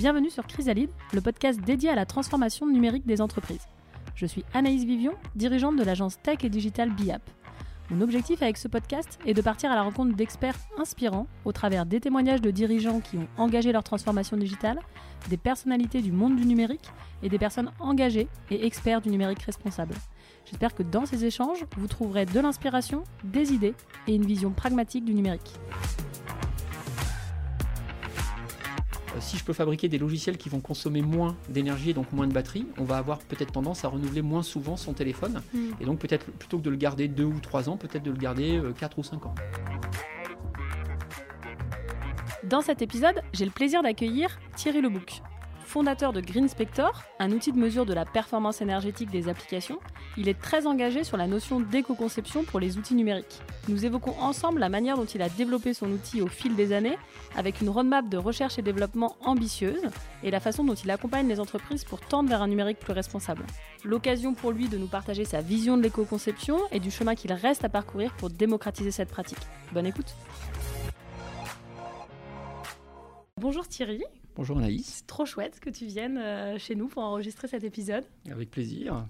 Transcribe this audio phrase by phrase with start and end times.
[0.00, 3.68] Bienvenue sur Chrysalide, le podcast dédié à la transformation numérique des entreprises.
[4.14, 7.20] Je suis Anaïs Vivion, dirigeante de l'agence tech et digital BIAP.
[7.90, 11.84] Mon objectif avec ce podcast est de partir à la rencontre d'experts inspirants au travers
[11.84, 14.78] des témoignages de dirigeants qui ont engagé leur transformation digitale,
[15.28, 16.90] des personnalités du monde du numérique
[17.22, 19.92] et des personnes engagées et experts du numérique responsable.
[20.46, 23.74] J'espère que dans ces échanges, vous trouverez de l'inspiration, des idées
[24.08, 25.60] et une vision pragmatique du numérique.
[29.18, 32.32] Si je peux fabriquer des logiciels qui vont consommer moins d'énergie et donc moins de
[32.32, 35.42] batterie, on va avoir peut-être tendance à renouveler moins souvent son téléphone.
[35.52, 35.58] Mm.
[35.80, 38.16] Et donc peut-être plutôt que de le garder 2 ou 3 ans, peut-être de le
[38.16, 39.34] garder 4 ou 5 ans.
[42.44, 45.22] Dans cet épisode, j'ai le plaisir d'accueillir Thierry Lebouc.
[45.70, 49.78] Fondateur de GreenSpector, un outil de mesure de la performance énergétique des applications,
[50.16, 53.40] il est très engagé sur la notion d'éco-conception pour les outils numériques.
[53.68, 56.98] Nous évoquons ensemble la manière dont il a développé son outil au fil des années,
[57.36, 59.82] avec une roadmap de recherche et développement ambitieuse,
[60.24, 63.46] et la façon dont il accompagne les entreprises pour tendre vers un numérique plus responsable.
[63.84, 67.64] L'occasion pour lui de nous partager sa vision de l'éco-conception et du chemin qu'il reste
[67.64, 69.38] à parcourir pour démocratiser cette pratique.
[69.70, 70.16] Bonne écoute
[73.36, 74.02] Bonjour Thierry.
[74.36, 74.86] Bonjour Anaïs.
[74.86, 78.04] C'est trop chouette que tu viennes euh, chez nous pour enregistrer cet épisode.
[78.30, 79.06] Avec plaisir.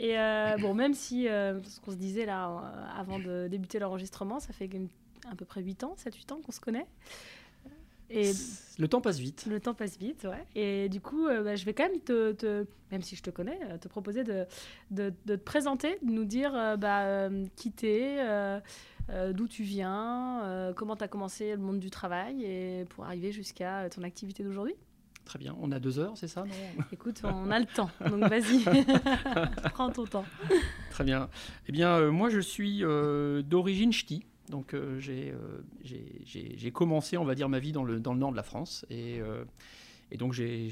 [0.00, 3.78] Et euh, bon, même si euh, ce qu'on se disait là euh, avant de débuter
[3.78, 4.68] l'enregistrement, ça fait
[5.30, 6.86] à peu près 8 ans, 7-8 ans qu'on se connaît.
[8.10, 8.32] Et
[8.78, 9.46] Le temps passe vite.
[9.48, 10.44] le temps passe vite, ouais.
[10.54, 13.58] Et du coup, bah, je vais quand même te, te- même si je te connais,
[13.78, 14.44] te proposer de,
[14.90, 18.18] de, de te présenter, de nous dire bah, qui t'es,
[19.10, 23.04] euh, d'où tu viens, euh, comment tu as commencé le monde du travail et pour
[23.04, 24.74] arriver jusqu'à ton activité d'aujourd'hui.
[25.24, 25.56] Très bien.
[25.60, 28.62] On a deux heures, c'est ça non Écoute, on a le temps, donc vas-y,
[29.72, 30.24] prends ton temps.
[30.90, 31.28] Très bien.
[31.66, 34.24] Eh bien, euh, moi, je suis d'origine ch'ti.
[34.50, 38.42] Donc, j'ai commencé, on va dire, ma vie dans le, dans le nord de la
[38.42, 38.84] France.
[38.90, 39.20] Et,
[40.10, 40.68] et donc, j'ai-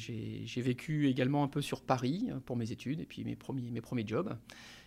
[0.56, 4.06] vécu également un peu sur Paris pour mes études et puis mes premiers, mes premiers
[4.06, 4.36] jobs.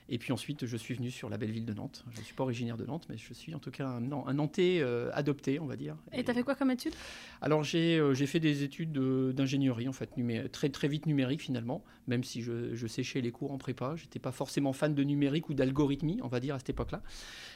[0.07, 2.05] Et puis ensuite, je suis venu sur la belle ville de Nantes.
[2.13, 4.33] Je ne suis pas originaire de Nantes, mais je suis en tout cas un, un
[4.33, 5.95] Nantais euh, adopté, on va dire.
[6.13, 6.93] Et t'as fait quoi comme étude?
[7.41, 10.11] Alors j'ai euh, fait des études de- d'ingénierie en fait,
[10.51, 14.19] très très vite numérique finalement, même si je, je séchais les cours en prépa, j'étais
[14.19, 17.01] pas forcément fan de numérique ou d'algorithmie, on va dire à cette époque-là.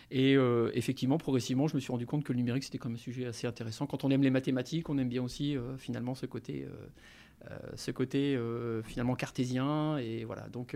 [0.09, 2.95] Et euh, effectivement, progressivement, je me suis rendu compte que le numérique c'était quand même
[2.95, 3.85] un sujet assez intéressant.
[3.85, 7.57] Quand on aime les mathématiques, on aime bien aussi euh, finalement ce côté, euh, euh,
[7.75, 10.49] ce côté euh, finalement cartésien et voilà.
[10.49, 10.75] Donc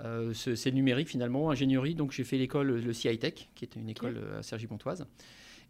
[0.00, 1.94] euh, ce- c'est numérique finalement, ingénierie.
[1.94, 5.06] Donc j'ai fait l'école le CI Tech, qui était une école euh, à Cergy-Pontoise.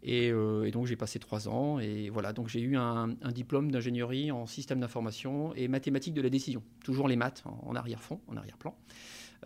[0.05, 3.31] Et, euh, et donc j'ai passé trois ans et voilà donc j'ai eu un, un
[3.31, 6.61] diplôme d'ingénierie en système d'information et mathématiques de la décision.
[6.83, 8.75] Toujours les maths en, arrière-fond, en arrière-plan.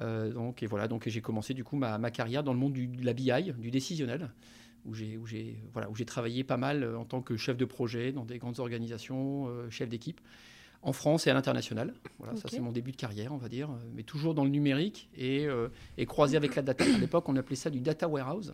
[0.01, 2.73] Euh, donc et voilà donc j'ai commencé du coup ma, ma carrière dans le monde
[2.73, 4.31] du, de la BI, du décisionnel,
[4.85, 5.19] où j'ai
[5.73, 9.47] voilà où travaillé pas mal en tant que chef de projet dans des grandes organisations,
[9.49, 10.21] euh, chef d'équipe.
[10.81, 11.93] En France et à l'international.
[12.19, 14.49] Voilà, ça c'est mon début de carrière, on va dire, euh, mais toujours dans le
[14.49, 16.85] numérique et, euh, et croisé avec la data.
[16.85, 18.53] À l'époque, on appelait ça du data warehouse.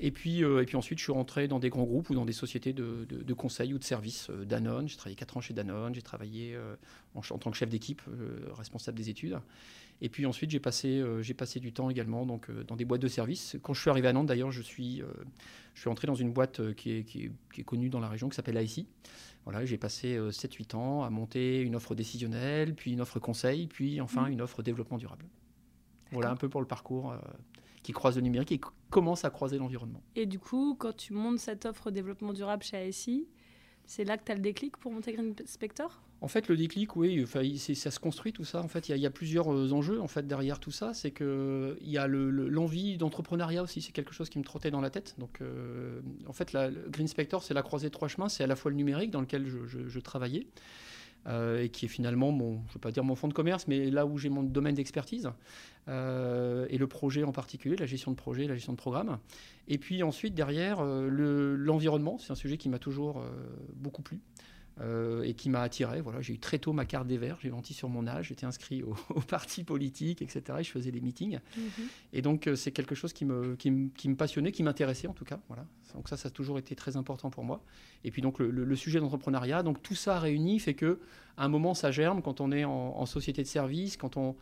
[0.00, 2.24] Et puis, euh, et puis ensuite, je suis rentré dans des grands groupes ou dans
[2.24, 4.30] des sociétés de, de, de conseil ou de services.
[4.30, 6.74] Danone, j'ai travaillé 4 ans chez Danone, j'ai travaillé euh,
[7.14, 8.02] en, tant que chef d'équipe,
[8.56, 9.38] responsable des études.
[10.00, 12.84] Et puis ensuite, j'ai passé, euh, j'ai passé du temps également donc, euh, dans des
[12.84, 13.56] boîtes de services.
[13.62, 15.06] Quand je suis arrivé à Nantes, d'ailleurs, je suis, euh,
[15.74, 18.00] je suis entré dans une boîte euh, qui, est, qui, est, qui est connue dans
[18.00, 18.86] la région, qui s'appelle AICI.
[19.44, 23.66] Voilà, j'ai passé euh, 7-8 ans à monter une offre décisionnelle, puis une offre conseil,
[23.66, 24.32] puis enfin Mhm.
[24.32, 25.24] une offre développement durable.
[26.12, 27.14] Voilà un peu pour le parcours
[27.82, 30.00] qui croise le numérique et commence à croiser l'environnement.
[30.14, 33.26] Et du coup, quand tu montes cette offre développement durable chez ASI,
[33.86, 36.96] c'est là que tu as le déclic pour monter Green Spector En fait, le déclic,
[36.96, 37.42] oui, enfin,
[37.74, 38.60] ça se construit tout ça.
[38.62, 40.94] En fait, il y a- plusieurs euh, enjeux en fait derrière tout ça.
[40.94, 43.82] C'est que il y a le- le- l'envie d'entrepreneuriat aussi.
[43.82, 45.14] C'est quelque chose qui me trottait dans la tête.
[45.18, 48.28] Donc, euh, en fait, la, Green Spector, c'est la croisée de trois chemins.
[48.28, 50.46] C'est à la fois le numérique dans lequel je travaillais.
[51.26, 53.90] Euh, et qui est finalement mon, je ne pas dire mon fonds de commerce, mais
[53.90, 55.30] là où j'ai mon domaine d'expertise,
[55.88, 59.18] euh, et le projet en particulier, la gestion de projet, la gestion de programme.
[59.68, 63.22] Et puis ensuite, derrière, euh, le- l'environnement, c'est un sujet qui m'a toujours
[63.76, 64.20] beaucoup plu.
[64.80, 66.00] Euh, et qui m'a attiré.
[66.00, 68.46] Voilà, j'ai eu très tôt ma carte des Verts, j'ai menti sur mon âge, j'étais
[68.46, 70.42] inscrit au, au parti politique, etc.
[70.60, 71.38] Et je faisais des meetings.
[72.12, 75.06] Et donc euh, c'est quelque chose qui me, qui, me, qui me passionnait, qui m'intéressait
[75.08, 75.38] en tout cas.
[75.48, 75.64] Voilà.
[75.94, 77.62] Donc ça, ça a toujours été très important pour moi.
[78.02, 80.98] Et puis donc le, le- le sujet d'entrepreneuriat, donc tout ça réuni fait que
[81.36, 84.34] à un moment ça germe quand on est en, en société de service, quand on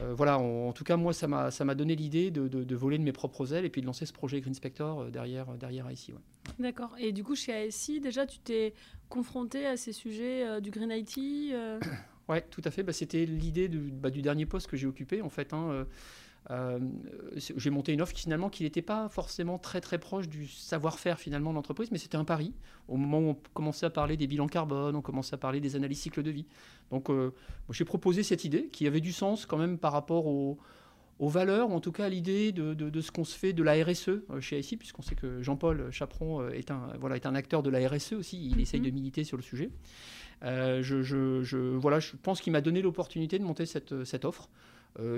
[0.00, 2.98] euh, voilà, on- en tout cas moi ça m'a donné l'idée de, de- de voler
[2.98, 5.90] de mes propres ailes et puis de lancer ce projet Green Spector euh, derrière derrière
[5.90, 6.12] ici.
[6.12, 6.18] Ouais.
[6.58, 6.94] D'accord.
[6.98, 8.74] Et du coup, chez ASI, déjà, tu t'es
[9.08, 11.18] confronté à ces sujets euh, du Green IT
[11.52, 11.78] euh,
[12.28, 12.82] Ouais, tout à fait.
[12.82, 15.52] Bah, C'était l'idée du, bah, du dernier poste que j'ai occupé, en fait.
[15.52, 15.86] hein,
[16.50, 16.78] euh,
[17.36, 21.18] j'ai monté une offre qui finalement qui n'était pas forcément très très proche du savoir-faire
[21.18, 22.52] finalement de l'entreprise, mais c'était un pari.
[22.88, 25.76] Au moment où on commençait à parler des bilans carbone, on commençait à parler des
[25.76, 26.46] analyses cycle de vie.
[26.90, 27.10] Donc
[27.70, 30.58] j'ai proposé cette idée qui avait du sens quand même par rapport au
[31.22, 33.74] aux valeurs, ou en tout cas à l'idée de, ce qu'on se fait de la
[33.84, 37.36] RSE euh, chez ICI, puisqu'on sait que Jean-Paul Chaperon euh, est un, voilà, est un
[37.36, 38.86] acteur de la RSE aussi, il essaye mhm.
[38.86, 39.70] de militer sur le sujet.
[40.42, 44.48] Euh, je, voilà, je pense qu'il m'a donné l'opportunité de monter cette, cette offre.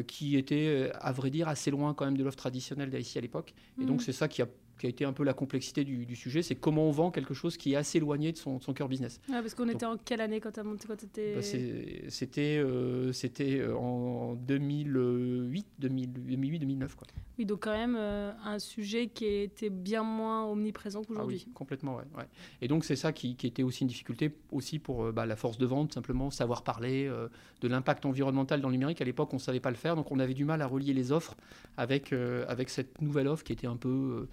[0.07, 3.55] Qui était, à vrai dire, assez loin quand même de l'offre traditionnelle d'ICI à l'époque.
[3.81, 4.05] Et donc, mhm.
[4.05, 4.47] c'est ça qui a
[4.79, 7.57] qui a été un peu la complexité du, sujet, c'est comment on vend quelque chose
[7.57, 9.21] qui est assez éloigné de son, son cœur business.
[9.29, 11.43] parce qu'on était en quelle année quand tu as monté quand bah,
[12.09, 16.95] C'était euh, c'était euh, en 2008, 2008 2009.
[16.97, 17.07] Quoi.
[17.39, 21.43] Oui, donc quand même euh, un sujet qui était bien moins omniprésent qu'aujourd'hui.
[21.43, 22.27] Ah oui, complètement, ouais, ouais,
[22.61, 25.59] Et donc c'est ça qui, qui, était aussi une difficulté aussi pour bah, la force
[25.59, 27.11] de vente, simplement savoir parler
[27.61, 29.01] de l'impact environnemental dans le numérique.
[29.01, 30.95] À l'époque, on ne savait pas le faire, donc on avait du mal à relier
[30.95, 31.35] les offres
[31.77, 34.29] avec, avec cette nouvelle offre qui était un peu...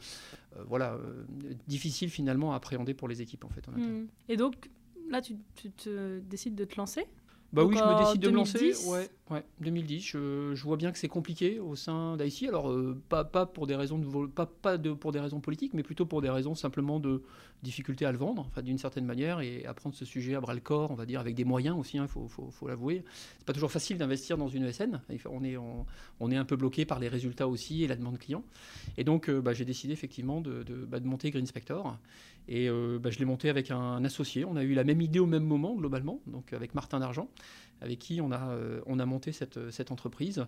[0.57, 1.24] Euh, voilà, euh,
[1.68, 3.68] difficile finalement à appréhender pour les équipes en fait.
[3.68, 4.07] Hmm.
[4.30, 4.69] Et donc
[5.10, 5.38] là, tu,
[5.72, 7.06] te décides de te lancer
[7.54, 8.74] bah oui, je me décide de me lancer.
[8.88, 10.01] Ouais, ouais 2010.
[10.01, 12.48] Je, je, vois bien que c'est compliqué au sein d'ICI.
[12.48, 15.83] Alors euh, pas, pour des raisons de, pas, pas de, pour des raisons politiques, mais
[15.83, 17.24] plutôt pour des raisons simplement de
[17.63, 20.54] difficulté à le vendre, enfin d'une certaine manière, et à prendre ce sujet à bras
[20.54, 21.98] le corps, on va dire, avec des moyens aussi.
[21.98, 23.04] Il hein, faut, faut, faut l'avouer.
[23.38, 25.01] C'est pas toujours facile d'investir dans une ESN.
[25.30, 28.44] On est, on, est un peu bloqué par les résultats aussi et la demande client.
[28.98, 31.98] Et donc, euh, bah, j'ai décidé effectivement de, de, bah, monter Green Spector.
[32.48, 34.45] Et euh, bah, je l'ai monté avec un, associé.
[34.45, 37.30] On a eu la même idée au même moment, globalement, donc avec Martin D'Argent,
[37.81, 40.45] avec qui on a, euh, on a monté cette, cette entreprise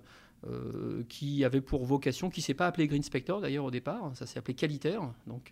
[0.47, 4.11] euh, qui avait pour vocation, qui ne s'est pas appelé Green Spector d'ailleurs au départ,
[4.15, 5.51] ça s'est appelé Qualitaire, donc,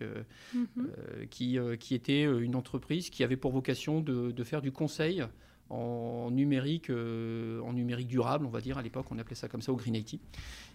[0.54, 1.28] mm-hmm.
[1.28, 5.24] qui, qui était une entreprise qui avait pour vocation de, de faire du conseil
[5.70, 8.76] en numérique, en numérique durable, on va dire.
[8.76, 10.20] À l'époque, on appelait ça comme ça au Green IT.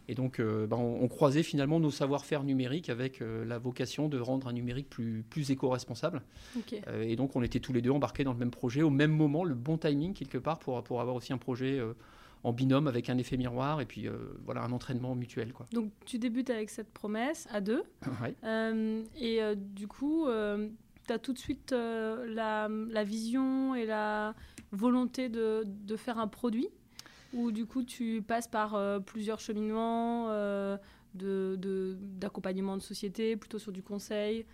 [0.10, 4.20] Et donc, euh, ben, on, croisait finalement nos savoir-faire numériques avec euh, la vocation de
[4.20, 6.22] rendre un numérique plus, plus éco-responsable.
[6.88, 9.12] Euh, et donc, on était tous les deux embarqués dans le même projet, au même
[9.12, 11.82] moment, le bon timing quelque part pour, pour avoir aussi un projet
[12.44, 14.08] en binôme avec un effet miroir et puis
[14.46, 15.52] voilà un entraînement mutuel.
[15.52, 15.66] Quoi.
[15.74, 17.84] Donc, tu débutes avec cette promesse à deux.
[19.20, 24.36] et du coup, tu as tout de suite la, la, vision et la
[24.72, 26.70] volonté de, de faire un produit
[27.38, 30.78] ou du coup tu passes par euh, plusieurs cheminements euh,
[31.14, 34.46] d'accompagnement de, de, société, plutôt sur du conseil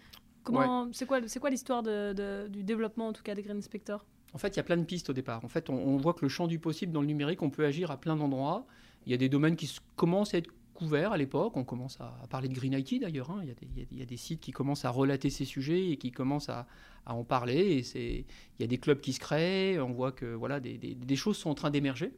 [0.44, 4.38] Comment, C'est quoi, quoi l'histoire de, du développement en tout cas des Green Inspector En
[4.38, 5.44] fait, il y a plein de pistes au départ.
[5.46, 7.92] En fait, on, voit que le champ du possible dans le numérique, on peut agir
[7.92, 8.66] à plein d'endroits.
[9.06, 11.56] Il y a des domaines qui commencent à être couverts à l'époque.
[11.56, 13.32] On commence à, parler de Green IT d'ailleurs.
[13.32, 13.44] Hein.
[13.44, 16.50] Il, il, y a des sites qui commencent à relater ces sujets et qui commencent
[16.50, 16.68] à,
[17.06, 17.82] à en parler.
[17.96, 18.26] Et
[18.60, 19.80] il y a des clubs qui se créent.
[19.80, 22.12] On voit que voilà, des, des, des choses sont en train d'émerger.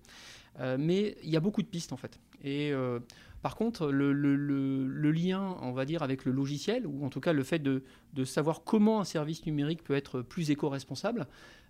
[0.59, 2.19] Euh, mais il y a beaucoup de pistes en fait.
[2.43, 2.99] Et euh,
[3.41, 7.43] par contre, le, lien, on va dire, avec le logiciel, ou en tout cas le
[7.43, 7.83] fait de,
[8.23, 11.27] savoir comment un service numérique peut être plus éco-responsable,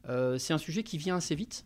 [0.08, 1.66] euh, c'est un sujet qui vient assez vite.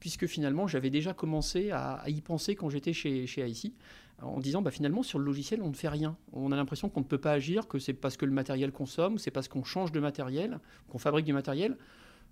[0.00, 3.72] puisque finalement j'avais déjà commencé à, y penser quand j'étais chez, chez IC,
[4.20, 6.16] en disant bah, finalement sur le logiciel on ne fait rien.
[6.32, 9.16] On a l'impression qu'on ne peut pas agir, que c'est parce que le matériel consomme,
[9.18, 11.78] c'est parce qu'on change de matériel, qu'on fabrique du matériel.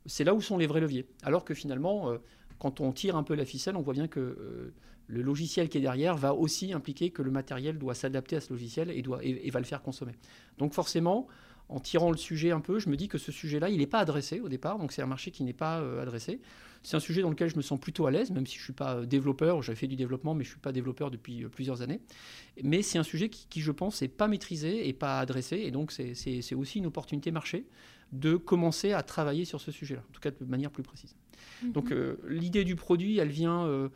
[0.05, 1.07] C'est là où sont les vrais leviers.
[1.23, 2.13] Alors que finalement,
[2.63, 4.73] quand on tire un peu la ficelle, on voit bien que euh,
[5.09, 8.53] le logiciel qui est derrière va aussi impliquer que le matériel doit s'adapter à ce
[8.53, 9.03] logiciel et,
[9.51, 10.13] va le faire consommer.
[10.59, 11.27] Donc forcément,
[11.69, 13.99] en tirant le sujet un peu, je me dis que ce sujet-là, il n'est pas
[13.99, 16.41] adressé au départ, donc c'est un marché qui n'est pas euh, adressé.
[16.85, 18.65] C'est un sujet dans lequel je me sens plutôt à l'aise, même si je ne
[18.67, 21.45] suis pas euh, développeur, j'avais fait du développement, mais je ne suis pas développeur depuis
[21.47, 22.01] plusieurs années.
[22.63, 25.73] Mais c'est un sujet qui, qui je pense, n'est pas maîtrisé et pas adressé, et
[25.73, 27.67] donc c'est aussi une opportunité marché
[28.13, 31.17] de commencer à travailler sur ce sujet-là, en tout cas de manière plus précise.
[31.63, 31.97] Donc mhm.
[31.97, 33.89] euh, l'idée du produit, elle vient euh,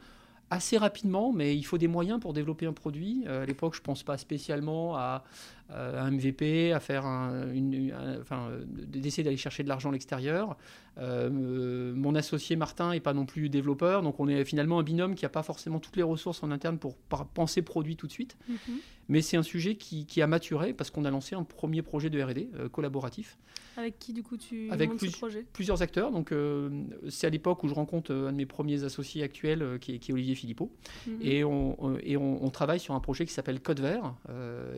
[0.51, 3.25] assez rapidement, mais il faut des moyens pour développer un produit.
[3.27, 5.25] Euh, à l'époque, je ne pense pas spécialement à,
[5.71, 10.57] un MVP, à faire un, une, enfin, d'essayer d'aller chercher de l'argent à l'extérieur.
[10.99, 15.25] mon associé Martin n'est pas non plus développeur, donc on est finalement un binôme qui
[15.25, 16.97] n'a pas forcément toutes les ressources en interne pour
[17.35, 18.37] penser produit tout de suite.
[18.49, 18.79] Mhm.
[19.09, 22.21] Mais c'est un sujet qui, a maturé parce qu'on a lancé un premier projet de
[22.21, 23.39] R&D euh, collaboratif.
[23.77, 25.45] Avec qui du coup tu Avec montes ce projet?
[25.53, 26.11] Plusieurs acteurs.
[26.11, 26.71] Donc euh,
[27.11, 30.13] c'est à l'époque où je rencontre euh, un de mes premiers associés actuels qui est,
[30.13, 30.73] Olivier Philippot.
[31.07, 31.19] Mhm.
[31.21, 34.15] Et, on, et on, travaille sur un projet qui s'appelle Code Vert,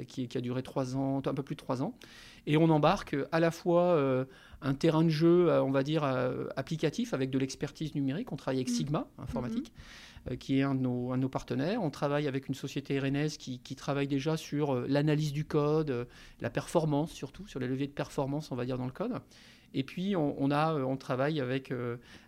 [0.09, 1.94] qui, qui, a duré trois ans, un peu plus de trois ans.
[2.47, 4.00] Et on embarque à la fois
[4.62, 6.02] un terrain de jeu, on va dire,
[6.56, 8.32] applicatif avec de l'expertise numérique.
[8.32, 8.75] On travaille avec mhm.
[8.75, 9.73] Sigma informatique.
[10.30, 11.82] Euh, qui est un de, nos, nos, partenaires.
[11.82, 15.90] On travaille avec une société rennaise qui, qui travaille déjà sur euh, l'analyse du code,
[15.90, 16.04] euh,
[16.40, 19.12] la performance surtout, sur les leviers de performance, on va dire, dans le code.
[19.75, 21.72] Et puis, on, a, on travaille avec,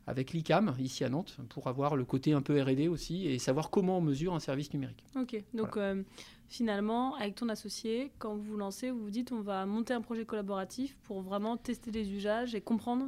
[0.06, 3.70] avec l'ICAM, ici à Nantes, pour avoir le côté un peu RD aussi et savoir
[3.70, 5.02] comment on mesure un service numérique.
[5.16, 5.78] Ok, donc
[6.50, 10.02] finalement, avec ton associé, quand vous vous lancez, vous vous dites on va monter un
[10.02, 13.06] projet collaboratif pour vraiment tester les usages et comprendre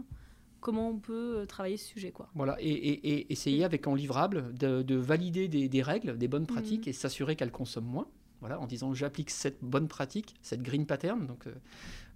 [0.61, 2.13] comment on peut euh, travailler ce sujet.
[2.13, 2.31] Quoi.
[2.35, 6.91] Voilà, et, essayer avec en livrable de, valider des, règles, des bonnes pratiques mhm.
[6.91, 8.07] et s'assurer qu'elles consomment moins.
[8.41, 11.55] Voilà, en disant j'applique cette bonne pratique, cette green pattern, donc euh,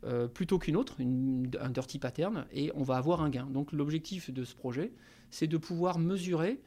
[0.04, 3.46] euh, plutôt qu'une autre, un dirty pattern, et on va avoir un gain.
[3.50, 4.92] Donc l'objectif de ce projet,
[5.30, 6.60] c'est de pouvoir mesurer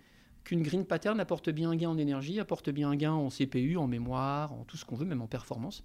[0.44, 3.78] qu'une green pattern apporte bien un gain en énergie, apporte bien un gain en CPU,
[3.78, 5.84] en mémoire, en tout ce qu'on veut, même en performance,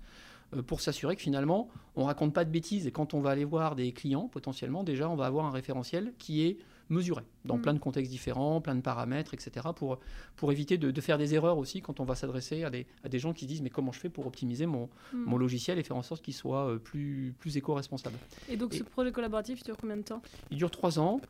[0.54, 2.86] euh, pour s'assurer que finalement, on raconte pas de bêtises.
[2.86, 6.12] Et quand on va aller voir des clients, potentiellement, déjà, on va avoir un référentiel
[6.18, 7.62] qui est mesuré dans mm.
[7.62, 9.98] plein de contextes différents, plein de paramètres, etc., pour,
[10.36, 13.18] pour éviter de, faire des erreurs aussi quand on va s'adresser à des, à des
[13.18, 15.24] gens qui disent mais comment je fais pour optimiser mon, mm.
[15.24, 18.16] mon logiciel et faire en sorte qu'il soit euh, plus, plus éco-responsable.
[18.48, 20.22] Et donc ce projet collaboratif dure combien de temps?
[20.50, 21.20] Il dure trois ans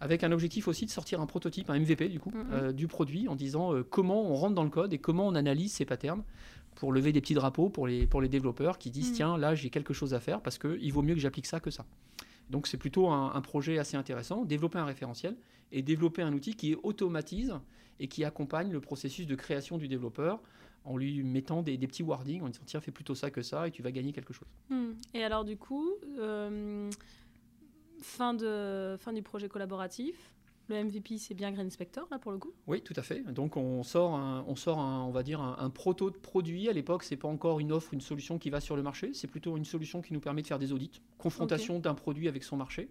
[0.00, 2.88] avec un objectif aussi de sortir un prototype, un MVP du coup, mm, euh, du
[2.88, 6.22] produit en disant comment on rentre dans le code et comment on analyse ces patterns
[6.74, 9.70] pour lever des petits drapeaux pour les, pour les développeurs qui disent tiens, là j'ai
[9.70, 11.84] quelque chose à faire parce qu'il vaut mieux que j'applique ça que ça.
[12.50, 15.36] Donc c'est plutôt un, projet assez intéressant, développer un référentiel
[15.72, 17.54] et développer un outil qui automatise
[18.00, 20.42] et qui accompagne le processus de création du développeur
[20.84, 23.70] en lui mettant des, petits wordings, en disant tiens, fais plutôt ça que ça et
[23.70, 24.48] tu vas gagner quelque chose.
[24.68, 24.90] Mm.
[25.14, 26.90] Et alors du coup, euh,
[28.02, 30.33] fin, de, fin du projet collaboratif,
[30.68, 33.20] le MVP, c'est bien Green Inspector, là, pour le coup Oui, tout à fait.
[33.32, 36.68] Donc, on sort, un, on, sort on va dire, un, proto de produit.
[36.68, 39.12] À l'époque, ce n'est pas encore une offre, une solution qui va sur le marché.
[39.12, 41.02] C'est plutôt une solution qui nous permet de faire des audits.
[41.18, 42.88] Confrontation d'un produit avec son marché.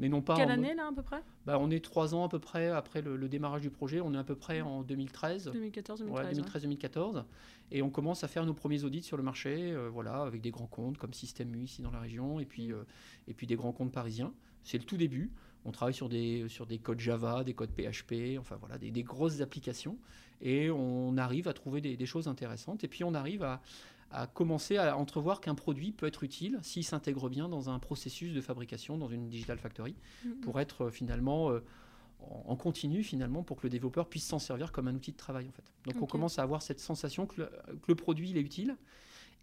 [0.00, 1.22] Mais non pas Quelle année, là, à peu près?
[1.46, 4.00] Bah, On est trois ans à peu près après le, démarrage du projet.
[4.00, 5.52] On est à peu près en 2013.
[5.54, 6.40] 2014-2013.
[6.40, 7.24] 2013-2014.
[7.70, 10.50] Et on commence à faire nos premiers audits sur le marché, euh, voilà, avec des
[10.50, 12.72] grands comptes comme Système U ici dans la région, et puis, mm.
[12.72, 12.84] euh,
[13.28, 14.32] et puis des grands comptes parisiens.
[14.64, 15.30] C'est le tout début.
[15.64, 19.40] On travaille sur des, sur des codes Java, des codes PHP, enfin voilà, des, grosses
[19.40, 19.96] applications.
[20.40, 22.82] Et on arrive à trouver des, choses intéressantes.
[22.84, 23.60] Et puis on arrive à,
[24.34, 28.40] commencer à entrevoir qu'un produit peut être utile s'il s'intègre bien dans un processus de
[28.40, 30.40] fabrication, dans une digital factory, mm-hmm.
[30.40, 31.64] pour être euh, finalement euh,
[32.46, 35.48] en continu finalement pour que le développeur puisse s'en servir comme un outil de travail
[35.48, 35.64] en fait.
[35.86, 37.48] Donc on commence à avoir cette sensation que
[37.88, 38.76] le, produit il est utile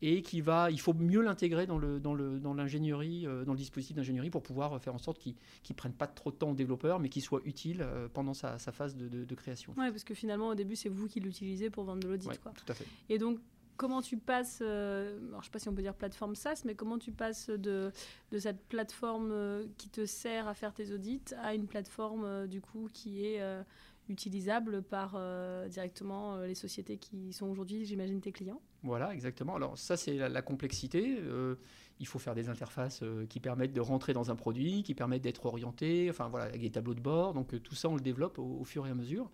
[0.01, 3.53] et qui va, il faut mieux l'intégrer dans le dans le dans l'ingénierie, euh, dans
[3.53, 5.35] le dispositif d'ingénierie pour pouvoir faire en sorte qu'il
[5.69, 8.57] ne prenne pas trop de temps au développeur, mais qu'il soit utile euh, pendant sa,
[8.59, 9.73] sa phase de, de, création.
[9.77, 12.53] Oui, parce que finalement au début c'est vous qui l'utilisez pour vendre de l'audit, quoi.
[12.53, 12.85] Tout à fait.
[13.09, 13.39] Et donc
[13.77, 16.63] comment tu passes, euh, alors je ne sais pas si on peut dire plateforme SaaS,
[16.65, 17.91] mais comment tu passes de,
[18.31, 19.33] de cette plateforme
[19.77, 23.41] qui te sert à faire tes audits à une plateforme du coup qui est
[24.09, 28.61] utilisable par euh, directement euh, les sociétés qui sont aujourd'hui, j'imagine, tes clients?
[28.83, 29.55] Voilà, exactement.
[29.55, 31.17] Alors ça, c'est la, complexité.
[31.21, 31.55] Euh,
[31.99, 35.45] il faut faire des interfaces qui permettent de rentrer dans un produit, qui permettent d'être
[35.45, 37.33] orienté, enfin voilà, avec des tableaux de bord.
[37.33, 39.29] Donc tout ça, on le développe au, fur et à mesure.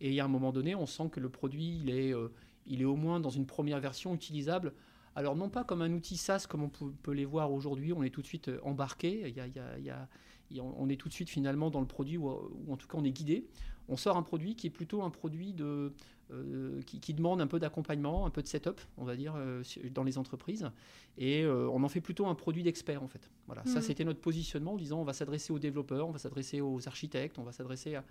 [0.00, 2.12] Et a un moment donné, on sent que le produit, il est,
[2.66, 4.72] il est au moins dans une première version utilisable.
[5.14, 8.10] Alors non pas comme un outil SaaS comme on peut, les voir aujourd'hui, on est
[8.10, 9.46] tout de suite embarqué, il y a,
[9.78, 10.08] il y a,
[10.60, 12.28] on est tout de suite finalement dans le produit, ou
[12.68, 13.46] en tout cas on est guidé
[13.90, 15.92] on sort un produit qui est plutôt un produit de,
[16.32, 20.04] euh, qui, demande un peu d'accompagnement, un peu de setup, on va dire, euh, dans
[20.04, 20.70] les entreprises.
[21.18, 23.30] Et euh, on en fait plutôt un produit d'expert, en fait.
[23.46, 23.82] Voilà, ça, mmh.
[23.82, 27.38] c'était notre positionnement en disant on va s'adresser aux développeurs, on va s'adresser aux architectes,
[27.38, 28.04] on va s'adresser à,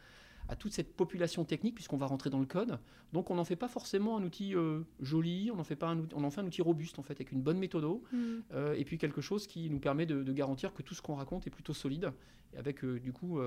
[0.49, 2.79] à toute cette population technique, puisqu'on va rentrer dans le code.
[3.13, 5.99] Donc on n'en fait pas forcément un outil euh, joli, on en, fait pas un
[5.99, 8.17] outil, on en fait un outil robuste, en fait, avec une bonne méthode, mm.
[8.53, 11.45] euh, et puis quelque chose qui nous permet de, garantir que tout ce qu'on raconte
[11.45, 12.11] est plutôt solide,
[12.57, 13.39] avec euh, du coup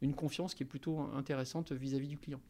[0.00, 2.40] une confiance qui est plutôt intéressante vis-à-vis du client.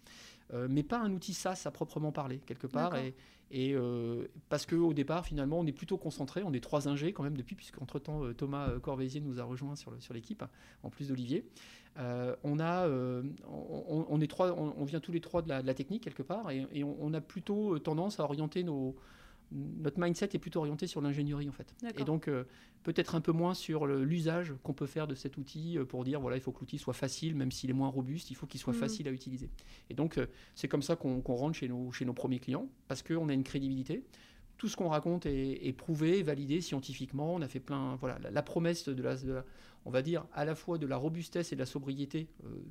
[0.53, 3.15] Mais pas un outil SaaS à proprement parler, quelque part, et,
[3.50, 6.43] et euh, parce qu'au départ, finalement, on est plutôt concentré.
[6.45, 9.76] On est trois ingés quand même depuis, puisqu'entre-temps, euh, Thomas euh, Corvézier nous a rejoint
[9.76, 10.45] sur, sur l'équipe,
[10.83, 11.47] en plus d'Olivier.
[11.97, 12.88] on, a,
[13.49, 17.15] on, est trois, on, vient tous les trois de la, technique, quelque part, et, on,
[17.15, 18.97] a plutôt tendance à orienter nos,
[19.53, 21.75] notre mindset est plutôt orienté sur l'ingénierie en fait.
[21.99, 22.45] Et donc euh,
[22.83, 26.21] peut-être un peu moins sur l'usage qu'on peut faire de cet outil euh, pour dire
[26.21, 28.61] voilà il faut que l'outil soit facile, même s'il est moins robuste, il faut qu'il
[28.61, 28.79] soit mm.
[28.79, 29.50] facile à utiliser.
[29.91, 33.03] Et donc euh, c'est comme ça qu'on rentre chez nos, chez nos premiers clients parce
[33.03, 34.03] qu'on a une crédibilité.
[34.57, 37.35] Tout ce qu'on raconte est, prouvé, validé scientifiquement.
[37.35, 37.97] On a fait plein.
[37.97, 39.15] Voilà, la, promesse de la,
[39.85, 42.26] on va dire, à la fois de la robustesse et de la sobriété,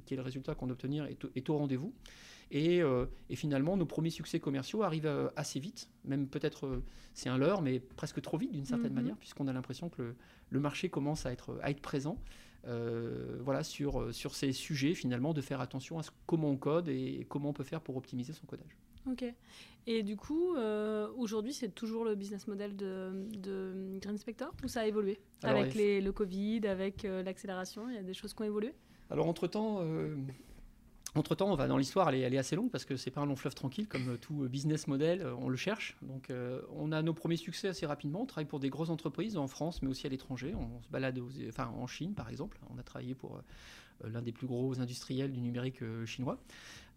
[0.07, 1.93] qui est le résultat qu'on obtenir, est, est au rendez-vous.
[2.53, 6.83] Euh, et, finalement, nos premiers succès commerciaux arrivent euh, assez vite, même peut-être euh,
[7.13, 8.95] c'est un leurre, mais presque trop vite d'une certaine mhm.
[8.95, 10.15] manière, puisqu'on a l'impression que
[10.49, 12.17] le, marché commence à être, à être présent.
[13.41, 17.49] voilà, sur, sur ces sujets, finalement, de faire attention à comment on code et comment
[17.49, 18.77] on peut faire pour optimiser son codage.
[19.09, 19.23] Ok.
[19.87, 24.67] Et du coup, euh, aujourd'hui, c'est toujours le business model de, de Green Spector ou
[24.67, 28.33] ça a évolué Avec les, le Covid, avec euh, l'accélération, il y a des choses
[28.33, 28.73] qui ont évolué?
[29.11, 29.81] Alors, entre-temps,
[31.15, 33.35] entre-temps, on va dans l'histoire, elle, est assez longue parce que c'est pas un long
[33.35, 35.97] fleuve tranquille comme tout business model, on le cherche.
[36.01, 36.31] Donc,
[36.75, 38.21] on a nos premiers succès assez rapidement.
[38.21, 40.53] On travaille pour des grosses entreprises en France, mais aussi à l'étranger.
[40.55, 41.19] On se balade
[41.59, 42.57] en Chine, par exemple.
[42.73, 43.41] On a travaillé pour
[44.03, 46.37] l'un des plus gros industriels du numérique chinois.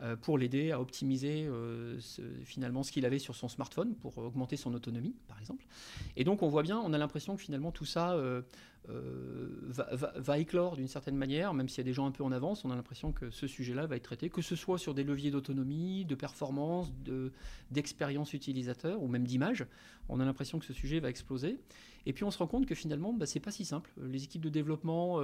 [0.00, 1.98] Euh, pour l'aider à optimiser euh,
[2.44, 5.66] finalement ce qu'il avait sur son smartphone pour augmenter son autonomie, par exemple.
[6.16, 8.42] Et donc on voit bien, on a l'impression que finalement tout ça euh,
[8.86, 12.64] va, éclore d'une certaine manière, même s'il y a des gens un peu en avance,
[12.64, 15.32] on a l'impression que ce sujet-là va être traité, que ce soit sur des leviers
[15.32, 16.92] d'autonomie, de performance,
[17.72, 19.66] d'expérience utilisateur ou même d'image.
[20.08, 21.58] On a l'impression que ce sujet va exploser.
[22.06, 23.90] Et puis on se rend compte que finalement, bah, c'est pas si simple.
[24.00, 25.20] Les équipes de développement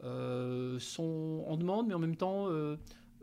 [0.00, 2.48] sont en demande, mais en même temps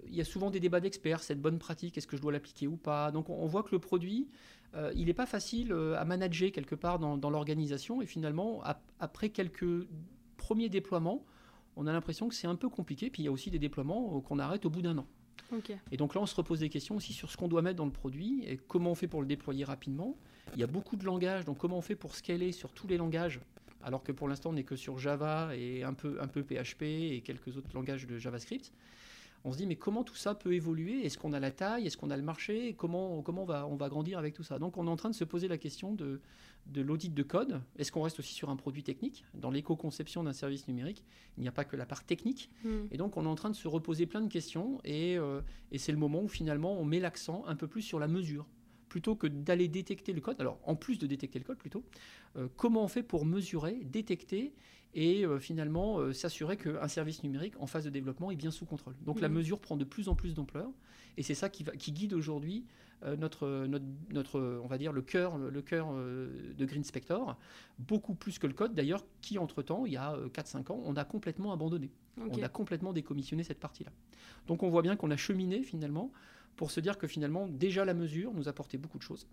[0.07, 2.67] il y a souvent des débats d'experts, cette bonne pratique, est-ce que je dois l'appliquer
[2.67, 3.12] ou pas?
[3.12, 4.27] Donc on, voit que le produit,
[4.75, 8.63] euh, il n'est pas facile euh, à manager quelque part dans, l'organisation, et finalement,
[9.00, 9.88] après quelques
[10.38, 11.24] premiers déploiements,
[11.75, 14.17] on a l'impression que c'est un peu compliqué, puis il y a aussi des déploiements
[14.17, 15.07] euh, qu'on arrête au bout d'un an.
[15.91, 17.86] Et donc là, on se repose des questions aussi sur ce qu'on doit mettre dans
[17.86, 20.17] le produit et comment on fait pour le déployer rapidement.
[20.55, 22.98] Il y a beaucoup de langages, donc comment on fait pour scaler sur tous les
[22.98, 23.39] langages
[23.83, 26.83] alors que pour l'instant on n'est que sur Java et un peu, un peu PHP
[26.83, 28.72] et quelques autres langages de JavaScript
[29.45, 31.05] on se dit mais comment tout ça peut évoluer?
[31.05, 31.85] Est-ce qu'on a la taille?
[31.85, 32.75] Est-ce qu'on a le marché?
[32.75, 34.59] Comment, comment on, va, on va grandir avec tout ça?
[34.59, 36.21] Donc on est en train de se poser la question de,
[36.67, 37.62] de l'audit de code.
[37.77, 39.25] Est-ce qu'on reste aussi sur un produit technique?
[39.33, 41.03] Dans l'éco-conception d'un service numérique,
[41.38, 42.50] il n'y a pas que la part technique.
[42.63, 42.88] Hmm.
[42.91, 45.77] Et donc on est en train de se reposer plein de questions et, euh, et
[45.77, 48.45] c'est le moment où finalement on met l'accent un peu plus sur la mesure
[48.89, 51.83] plutôt que d'aller détecter le code, alors en plus de détecter le code plutôt,
[52.35, 54.53] euh, comment on fait pour mesurer, détecter
[54.93, 58.65] et euh, finalement euh, s'assurer qu'un service numérique en phase de développement est bien sous
[58.65, 58.95] contrôle.
[59.05, 60.69] Donc la mesure prend de plus en plus d'ampleur
[61.17, 62.65] et c'est ça qui, va, qui guide aujourd'hui
[63.17, 67.38] notre, notre, notre, on va dire, le cœur, le cœur de Green Spector,
[67.77, 71.03] beaucoup plus que le code d'ailleurs, qui entre-temps, il y a 4-5 ans, on a
[71.03, 71.91] complètement abandonné.
[72.17, 73.91] On a complètement décommissionné cette partie-là.
[74.47, 76.13] Donc on voit bien qu'on a cheminé finalement
[76.55, 79.27] pour se dire que finalement, déjà la mesure nous apportait beaucoup de choses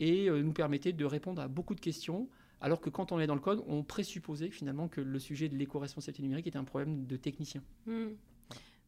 [0.00, 2.28] et euh, nous permettait de répondre à beaucoup de questions,
[2.60, 5.56] alors que quand on est dans le code, on présupposait finalement que le sujet de
[5.56, 7.62] l'éco-responsabilité numérique était un problème de technicien.
[7.86, 8.08] Hmm.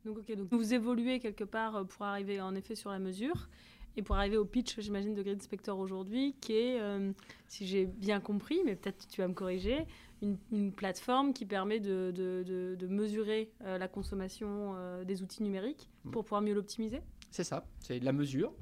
[0.04, 3.48] Donc, donc vous évoluez quelque part euh, pour arriver en effet sur la mesure
[3.96, 7.12] et pour arriver au pitch, j'imagine, de Grid Spector aujourd'hui, qui est, euh,
[7.48, 9.84] si j'ai bien compris, mais peut-être tu vas me corriger,
[10.22, 16.10] une, plateforme qui permet de, de, mesurer la consommation des outils numériques hmm.
[16.10, 18.52] pour pouvoir mieux l'optimiser c'est ça, c'est la mesure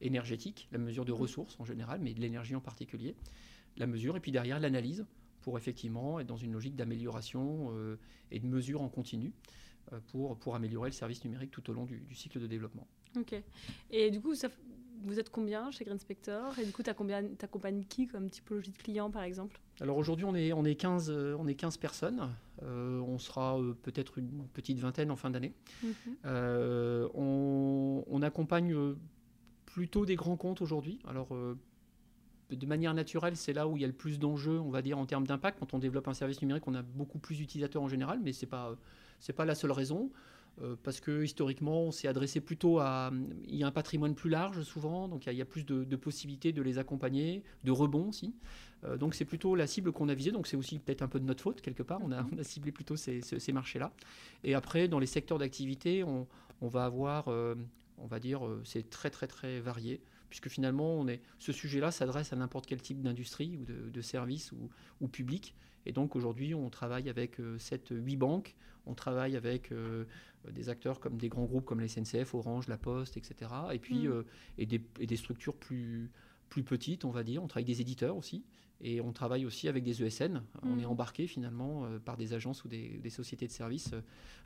[0.00, 3.14] énergétique, la mesure de ressources en général, mais de l'énergie en particulier,
[3.76, 5.06] la mesure, et puis derrière l'analyse
[5.42, 7.98] pour effectivement être dans une logique d'amélioration euh,
[8.32, 9.32] et de mesure en continu
[9.92, 12.86] euh, pour, pour améliorer le service numérique tout au long du, cycle de développement.
[13.16, 13.34] Ok.
[13.90, 14.48] Et du coup, ça,
[15.04, 18.78] vous êtes combien chez Green Spector Et du coup, tu accompagnes qui comme typologie de
[18.78, 19.60] client, par exemple?
[19.80, 22.28] Alors aujourd'hui, on est, on, est 15, euh, on est 15 personnes.
[22.62, 25.52] Euh, on sera euh, peut-être une petite vingtaine en fin d'année.
[25.82, 27.08] Mhm.
[27.14, 28.74] on, on, accompagne
[29.66, 30.98] plutôt des grands comptes aujourd'hui.
[31.06, 31.28] Alors,
[32.50, 34.98] de manière naturelle, c'est là où il y a le plus d'enjeux, on va dire,
[34.98, 35.58] en termes d'impact.
[35.58, 38.44] Quand on développe un service numérique, on a beaucoup plus d'utilisateurs en général, mais ce
[38.44, 38.76] n'est pas,
[39.36, 40.10] pas la seule raison.
[40.62, 43.12] Euh, parce que historiquement, on s'est adressé plutôt à.
[43.46, 46.52] Il y a un patrimoine plus large souvent, donc il y a, plus de, possibilités
[46.52, 48.34] de les accompagner, de rebonds aussi.
[48.84, 51.20] Euh, donc c'est plutôt la cible qu'on a visée, donc c'est aussi peut-être un peu
[51.20, 53.20] de notre faute quelque part, on a, on ciblé plutôt ces,
[53.52, 53.92] marchés-là.
[54.44, 56.26] Et après, dans les secteurs d'activité, on,
[56.62, 57.54] va avoir, euh,
[57.98, 62.32] on va dire, c'est très très très varié puisque finalement, on est, ce sujet-là s'adresse
[62.32, 65.54] à n'importe quel type d'industrie ou de, service ou, ou, public.
[65.86, 70.04] Et donc aujourd'hui, on travaille avec 7-8 banques, on travaille avec euh,
[70.50, 73.50] des acteurs comme des grands groupes comme la SNCF, Orange, La Poste, etc.
[73.72, 74.10] Et puis mm.
[74.10, 74.22] euh,
[74.58, 76.10] et, des, et, des, structures plus,
[76.48, 77.42] plus petites, on va dire.
[77.42, 78.44] On travaille avec des éditeurs aussi.
[78.80, 80.42] Et on travaille aussi avec des ESN.
[80.62, 80.90] On est mm.
[80.90, 83.92] embarqué finalement euh, par des agences ou des, des sociétés de services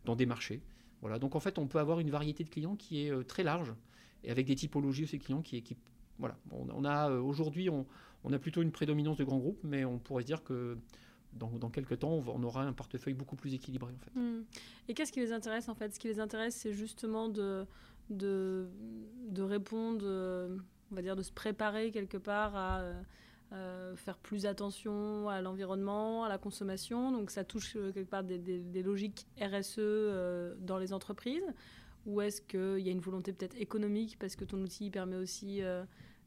[0.05, 0.63] dans des marchés.
[1.03, 1.19] Voilà.
[1.19, 3.73] Donc en fait, on peut avoir une variété de clients qui est très large
[4.25, 5.77] et avec des typologies aussi clients qui qui,
[6.19, 6.37] voilà.
[6.53, 10.45] On, a aujourd'hui, on, a plutôt une prédominance de grands groupes, mais on pourrait dire
[10.45, 10.77] que
[11.33, 13.93] dans, quelques temps, on aura un portefeuille beaucoup plus équilibré.
[13.95, 14.21] En fait.
[14.21, 14.43] Hmm.
[14.89, 15.95] Et qu'est-ce qui les intéresse en fait?
[15.95, 17.65] Ce qui les intéresse, c'est justement de,
[18.11, 18.69] de,
[19.29, 20.05] de, répondre,
[20.91, 22.83] on va dire, de se préparer quelque part à
[23.53, 27.11] euh, faire plus attention à l'environnement, à la consommation.
[27.11, 31.43] Donc ça touche euh, quelque part des, logiques RSE euh, dans les entreprises.
[32.07, 35.61] Ou est-ce qu'il y a une volonté peut-être économique parce que ton outil permet aussi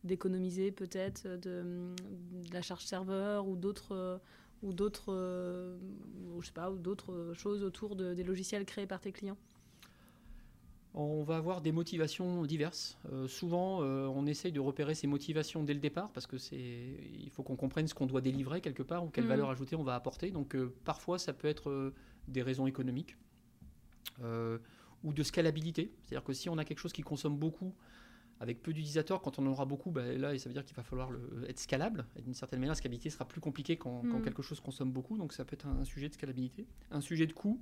[0.03, 4.21] d'économiser peut-être de, de, la charge serveur ou d'autres
[4.63, 5.77] ou d'autres euh,
[6.39, 9.38] je sais pas ou d'autres choses autour de, des logiciels créés par tes clients?
[10.95, 12.99] On va avoir des motivations diverses.
[13.12, 16.55] Euh, souvent, euh, on essaye de repérer ces motivations dès le départ parce que c'est,
[16.55, 19.29] il faut qu'on comprenne ce qu'on doit délivrer quelque part ou quelle Mhm.
[19.29, 20.29] valeur ajoutée on va apporter.
[20.29, 21.95] Donc, euh, parfois, ça peut être euh,
[22.27, 23.17] des raisons économiques
[24.21, 24.59] euh,
[25.03, 25.93] ou de scalabilité.
[26.03, 27.73] C'est-à-dire que si on a quelque chose qui consomme beaucoup
[28.39, 30.83] avec peu d'utilisateurs, quand on en aura beaucoup, bah, là, ça veut dire qu'il va
[30.83, 32.05] falloir le- être scalable.
[32.17, 34.21] Et d'une certaine manière, la scalabilité sera plus compliquée quand, quand Mhm.
[34.23, 35.17] quelque chose consomme beaucoup.
[35.17, 37.61] Donc, ça peut être un, un sujet de scalabilité, un sujet de coût,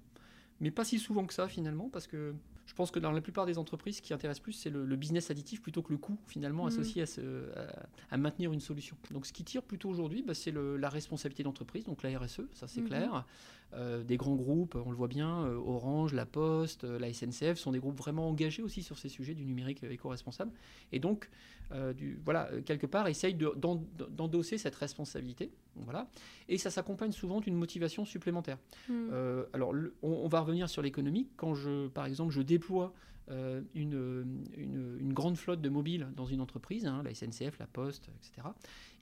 [0.61, 2.33] mais pas si souvent que ça finalement, parce que
[2.67, 4.95] je pense que dans la plupart des entreprises, ce qui intéresse plus, c'est le, le
[4.95, 6.67] business additif plutôt que le coût finalement Mhm.
[6.69, 8.95] associé à, ce- à- à maintenir une solution.
[9.11, 12.67] Donc, ce qui tire plutôt aujourd'hui, bah, c'est la responsabilité d'entreprise, donc la RSE, ça
[12.69, 12.87] c'est Mhm.
[12.87, 13.25] clair.
[13.73, 17.57] Euh, des grands groupes, on le voit bien, euh, Orange, La Poste, euh, la SNCF
[17.57, 20.51] sont des groupes vraiment engagés aussi sur ces sujets du numérique éco-responsable.
[20.93, 21.29] Et donc,
[21.71, 25.51] euh, du, voilà, euh, quelque part, de- d'en- d'endosser cette responsabilité.
[25.75, 26.09] Voilà.
[26.49, 28.57] Et ça s'accompagne souvent d'une motivation supplémentaire.
[28.89, 29.09] Mm.
[29.11, 31.29] Euh, alors, le- on, on va revenir sur l'économique.
[31.37, 32.93] Quand je, par exemple, je déploie
[33.29, 37.67] euh, une, une- une grande flotte de mobiles dans une entreprise, hein, la SNCF, la
[37.67, 38.47] Poste, etc.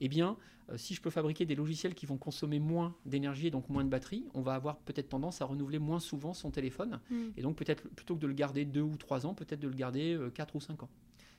[0.01, 0.37] Eh bien,
[0.69, 3.83] euh, si je peux fabriquer des logiciels qui vont consommer moins d'énergie et donc moins
[3.83, 6.99] de batterie, on va avoir peut-être tendance à renouveler moins souvent son téléphone.
[7.09, 7.15] Mm.
[7.37, 9.73] Et donc, peut-être plutôt que de le garder deux ou trois ans, peut-être de le
[9.73, 10.89] garder euh, quatre ou cinq ans.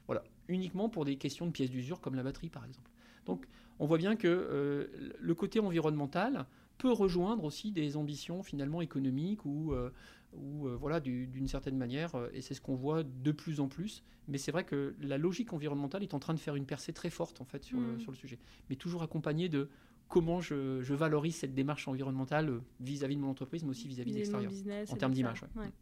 [0.06, 2.90] Voilà, uniquement pour des questions de pièces d'usure comme la batterie, par exemple.
[3.26, 3.46] Donc,
[3.78, 4.86] on voit bien que euh,
[5.18, 6.46] le côté environnemental
[6.78, 9.90] peut rejoindre aussi des ambitions finalement économiques ou, euh,
[10.32, 13.68] ou euh, voilà du- d'une certaine manière, et c'est ce qu'on voit de plus en
[13.68, 14.02] plus.
[14.28, 17.10] Mais c'est vrai que la logique environnementale est en train de faire une percée très
[17.10, 19.68] forte en fait sur, le, sur le sujet, mais toujours accompagnée de
[20.08, 24.16] comment je, je valorise cette démarche environnementale vis-à-vis de mon entreprise, mais aussi vis-à-vis de
[24.16, 24.50] l'extérieur.
[24.50, 25.62] business en termes d'image, ouais.
[25.62, 25.72] Ouais.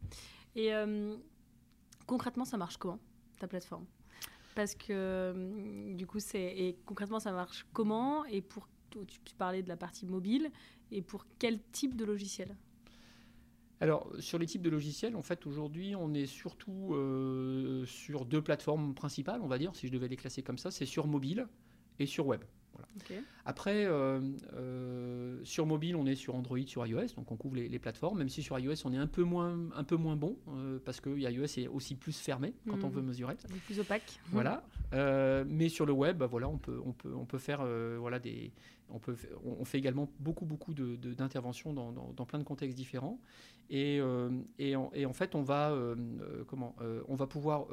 [0.55, 1.15] Et euh,
[2.05, 2.99] concrètement, ça marche comment,
[3.39, 3.85] ta plateforme?
[4.59, 6.43] Parce que euh, du coup, c'est.
[6.43, 8.67] Et concrètement, ça marche comment Et pour.
[8.89, 10.51] Tu, tu parlais de la partie mobile.
[10.91, 12.57] Et pour quel type de logiciel?
[13.79, 18.41] Alors, sur les types de logiciels, en fait, aujourd'hui, on est surtout euh, sur deux
[18.41, 21.47] plateformes principales, on va dire, si je devais les classer comme ça, c'est sur mobile
[21.97, 22.41] et sur web.
[23.45, 24.19] Après, euh,
[24.53, 28.17] euh, sur mobile, on est sur Android, sur iOS, donc on couvre les, les plateformes,
[28.19, 31.01] même si sur iOS, on est un peu moins, un peu moins bon, euh, parce
[31.01, 32.93] que iOS est aussi plus fermé quand on Mhm.
[32.93, 33.35] veut mesurer.
[33.65, 34.19] Plus opaque.
[34.31, 34.63] Voilà.
[35.45, 37.65] Mais sur le web, bah voilà, on peut, on peut, on peut faire,
[37.99, 38.51] voilà, des,
[38.89, 42.43] on peut, on fait également beaucoup, beaucoup de, de- d'interventions dans, dans- dans plein de
[42.43, 43.19] contextes différents.
[43.71, 43.99] Et,
[44.57, 45.75] et, en, et en fait, on va,
[46.47, 46.75] comment,
[47.07, 47.67] on va pouvoir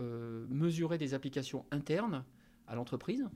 [0.48, 2.24] mesurer des applications internes
[2.66, 3.26] à l'entreprise.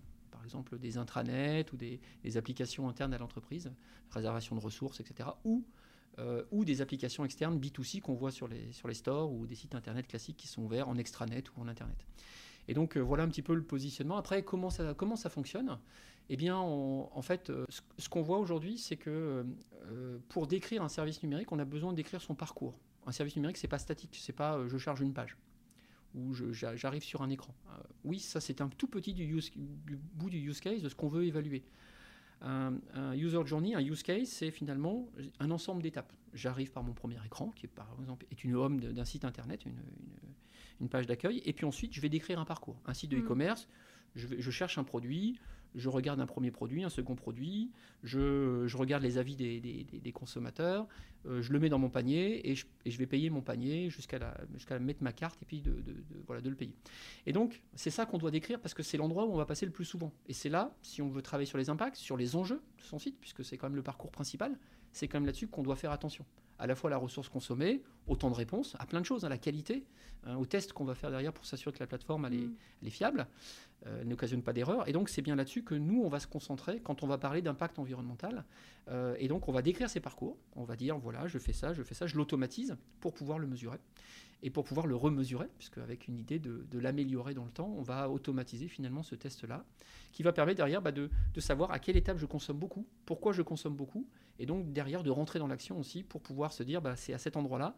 [0.41, 2.01] Par exemple, des intranets ou des,
[2.39, 3.71] applications internes à l'entreprise,
[4.11, 5.29] réservation de ressources, etc.
[5.45, 5.67] Ou
[6.19, 9.55] euh, ou des applications externes B2C qu'on voit sur les, sur les stores ou des
[9.55, 12.07] sites internet classiques qui sont ouverts en extranet ou en internet.
[12.69, 14.17] Et donc euh, voilà un petit peu le positionnement.
[14.17, 15.79] Après, comment ça, comment ça fonctionne?
[16.31, 17.67] Eh bien, en fait, euh,
[17.99, 19.45] ce, qu'on voit aujourd'hui, c'est que
[20.31, 22.79] pour décrire un service numérique, on a besoin décrire son parcours.
[23.07, 25.37] Un service numérique, c'est pas statique, c'est pas je charge une page
[26.53, 27.55] j'a- j'arrive sur un écran.
[27.71, 30.89] Euh, oui, ça c'est un tout petit du, use- du bout du use case de
[30.89, 31.63] ce qu'on veut évaluer.
[32.43, 35.09] Un, un user journey, un use case, c'est finalement
[35.41, 36.13] un ensemble d'étapes.
[36.33, 39.65] J'arrive par mon premier écran, qui est par exemple est une home d'un site internet,
[39.67, 40.35] une, une-
[40.81, 42.81] une page d'accueil, et puis ensuite je vais décrire un parcours.
[42.87, 43.25] Un site de Mhm.
[43.25, 43.69] e-commerce,
[44.17, 45.39] je cherche un produit,
[45.75, 47.71] je regarde un premier produit, un second produit,
[48.03, 50.87] je, regarde les avis des, consommateurs,
[51.27, 54.21] euh, je le mets dans mon panier et je, vais payer mon panier jusqu'à
[54.81, 55.63] mettre ma carte et puis
[56.27, 56.75] voilà, de le payer.
[57.27, 59.67] Et donc, c'est ça qu'on doit décrire parce que c'est l'endroit où on va passer
[59.67, 60.13] le plus souvent.
[60.29, 62.99] Et c'est là, si on veut travailler sur les impacts, sur les enjeux de son
[62.99, 64.59] site, puisque c'est quand même le parcours principal,
[64.93, 66.25] c'est quand même là-dessus qu'on doit faire attention.
[66.61, 69.25] À la fois à la ressource consommée, au temps de réponse, à plein de choses,
[69.25, 69.85] à la qualité,
[70.25, 72.55] hein, au test qu'on va faire derrière pour s'assurer que la plateforme elle est, Mm.
[72.83, 73.27] elle est fiable,
[73.87, 74.87] euh, n'occasionne pas d'erreur.
[74.89, 77.41] Et donc, c'est bien là-dessus que nous, on va se concentrer quand on va parler
[77.43, 78.45] d'impact environnemental.
[78.89, 80.37] Euh, et donc, on va décrire ces parcours.
[80.55, 83.47] On va dire, voilà, je fais ça, je fais ça, je l'automatise pour pouvoir le
[83.47, 83.79] mesurer
[84.43, 87.75] et pour pouvoir le remesurer, puisque avec une idée de, de l'améliorer dans le temps,
[87.77, 89.65] on va automatiser finalement ce test-là,
[90.13, 93.33] qui va permettre derrière bah, de, de savoir à quelle étape je consomme beaucoup, pourquoi
[93.33, 94.07] je consomme beaucoup,
[94.39, 97.19] et donc derrière de rentrer dans l'action aussi pour pouvoir se dire, bah, c'est à
[97.19, 97.77] cet endroit-là,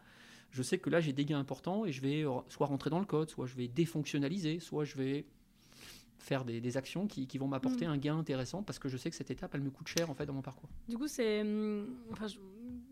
[0.53, 3.07] je sais que là j'ai des gains importants et je vais soit rentrer dans le
[3.07, 5.25] code, soit je vais défonctionnaliser, soit je vais
[6.19, 7.91] faire des, des actions qui, qui vont m'apporter Mm.
[7.91, 10.15] un gain intéressant parce que je sais que cette étape elle me coûte cher en
[10.15, 10.69] fait dans mon parcours.
[10.89, 11.41] Du coup, c'est.
[11.41, 12.37] hum, Enfin, je-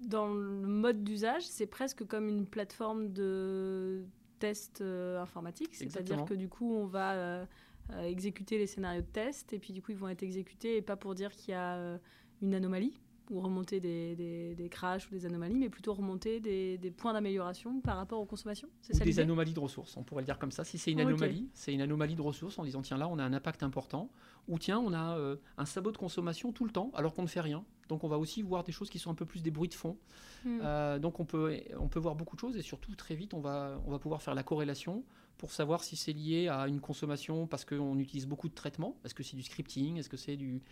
[0.00, 4.04] dans le mode d'usage, c'est presque comme une plateforme de
[4.38, 5.74] test euh, informatique.
[5.74, 7.44] C'est-à-dire que du coup, on va euh,
[7.92, 10.82] euh, exécuter les scénarios de test et puis du coup, ils vont être exécutés et
[10.82, 11.98] pas pour dire qu'il y a euh,
[12.40, 12.98] une anomalie
[13.30, 17.12] ou remonter des, des, des crashs ou des anomalies, mais plutôt remonter des, des points
[17.12, 18.68] d'amélioration par rapport aux consommations.
[18.80, 20.64] C'est Ou ça des anomalies de ressources, on pourrait le dire comme ça.
[20.64, 23.24] Si c'est une anomalie, c'est une anomalie de ressources en disant tiens là on a
[23.24, 24.10] un impact important,
[24.48, 27.28] ou tiens on a euh, un sabot de consommation tout le temps alors qu'on ne
[27.28, 27.64] fait rien.
[27.90, 29.74] Donc on va aussi voir des choses qui sont un peu plus des bruits de
[29.74, 29.98] fond.
[30.44, 30.60] Hmm.
[30.62, 33.40] Euh, donc on peut, on peut voir beaucoup de choses et surtout très vite on
[33.40, 35.04] va, on va pouvoir faire la corrélation
[35.36, 38.94] pour savoir si c'est lié à une consommation parce qu'on utilise beaucoup de traitements.
[39.04, 39.96] Est-ce que c'est du scripting?
[39.96, 40.62] Est-ce que c'est du,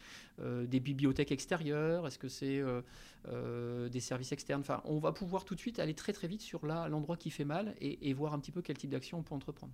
[0.40, 2.06] euh, des bibliothèques extérieures?
[2.06, 4.60] Est-ce que c'est euh, des services externes?
[4.60, 7.46] Enfin, on va pouvoir tout de suite aller très très vite sur l'endroit qui fait
[7.46, 9.72] mal et, et voir un petit peu quel type d'action on peut entreprendre.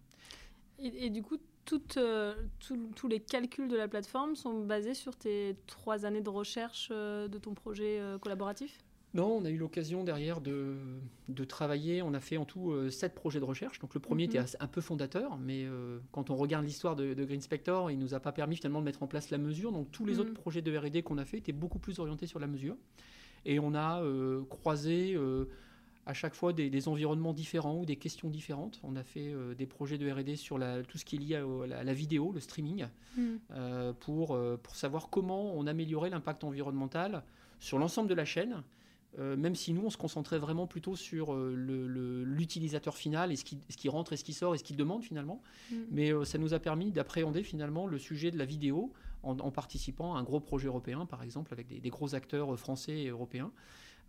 [0.79, 4.95] Et, et du coup, toutes, euh, tous- tous les calculs de la plateforme sont basés
[4.95, 8.79] sur tes trois années de recherche euh, de ton projet euh, collaboratif?
[9.15, 10.75] Non, on a eu l'occasion derrière de,
[11.29, 12.03] de travailler.
[12.03, 13.79] On a fait en tout sept projets de recherche.
[13.79, 14.31] Donc le premier Mhm.
[14.31, 15.69] était un peu fondateur, mais
[16.11, 18.85] quand on regarde l'histoire de, de Green Spector, il nous a pas permis finalement de
[18.85, 19.71] mettre en place la mesure.
[19.71, 20.21] Donc tous les Mhm.
[20.21, 22.77] autres projets de R&D qu'on a fait étaient beaucoup plus orientés sur la mesure.
[23.45, 24.03] Et on a
[24.51, 25.17] croisé
[26.07, 28.79] à chaque fois des, des environnements différents ou des questions différentes.
[28.83, 31.37] On a fait euh, des projets de R&D sur la- tout ce qui est lié
[31.37, 32.87] à, à la, vidéo, le streaming,
[33.53, 37.23] euh, pour, euh, pour savoir comment on améliorait l'impact environnemental
[37.61, 38.63] sur l'ensemble de la chaîne.
[39.21, 41.55] euh, même si nous, on se concentrait vraiment plutôt sur euh,
[42.27, 44.77] l'utilisateur final et ce qui, ce qui rentre et ce qui sort et ce qu'il
[44.77, 45.41] demande finalement.
[45.71, 45.77] Mm.
[45.91, 49.51] Mais euh, ça nous a permis d'appréhender finalement le sujet de la vidéo en, en
[49.51, 53.09] participant à un gros projet européen, par exemple, avec des, des gros acteurs français et
[53.09, 53.53] européens,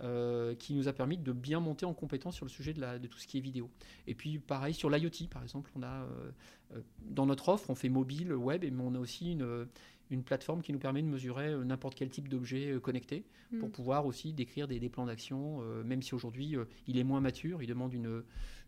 [0.02, 3.00] euh, qui nous a permis de bien monter en compétence sur le sujet de, la-
[3.00, 3.70] de tout ce qui est vidéo.
[4.08, 6.32] Et puis pareil sur l'IoT, par exemple, on a euh,
[6.76, 9.68] euh, dans notre offre, on fait mobile, web, mais on a aussi une,
[10.12, 13.24] une plateforme qui nous permet de mesurer n'importe quel type d'objet connecté
[13.60, 13.72] pour Mm.
[13.72, 16.56] pouvoir aussi décrire des, des plans d'action, euh, même si aujourd'hui
[16.88, 18.24] il est moins mature, il demande une,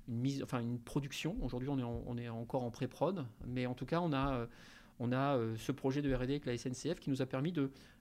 [0.07, 1.35] une mise, enfin une production.
[1.41, 4.47] Aujourd'hui on est, en- on est encore en pré-prod, mais en tout cas on a,
[4.99, 7.53] on a euh, ce projet de R&D avec la SNCF qui nous a permis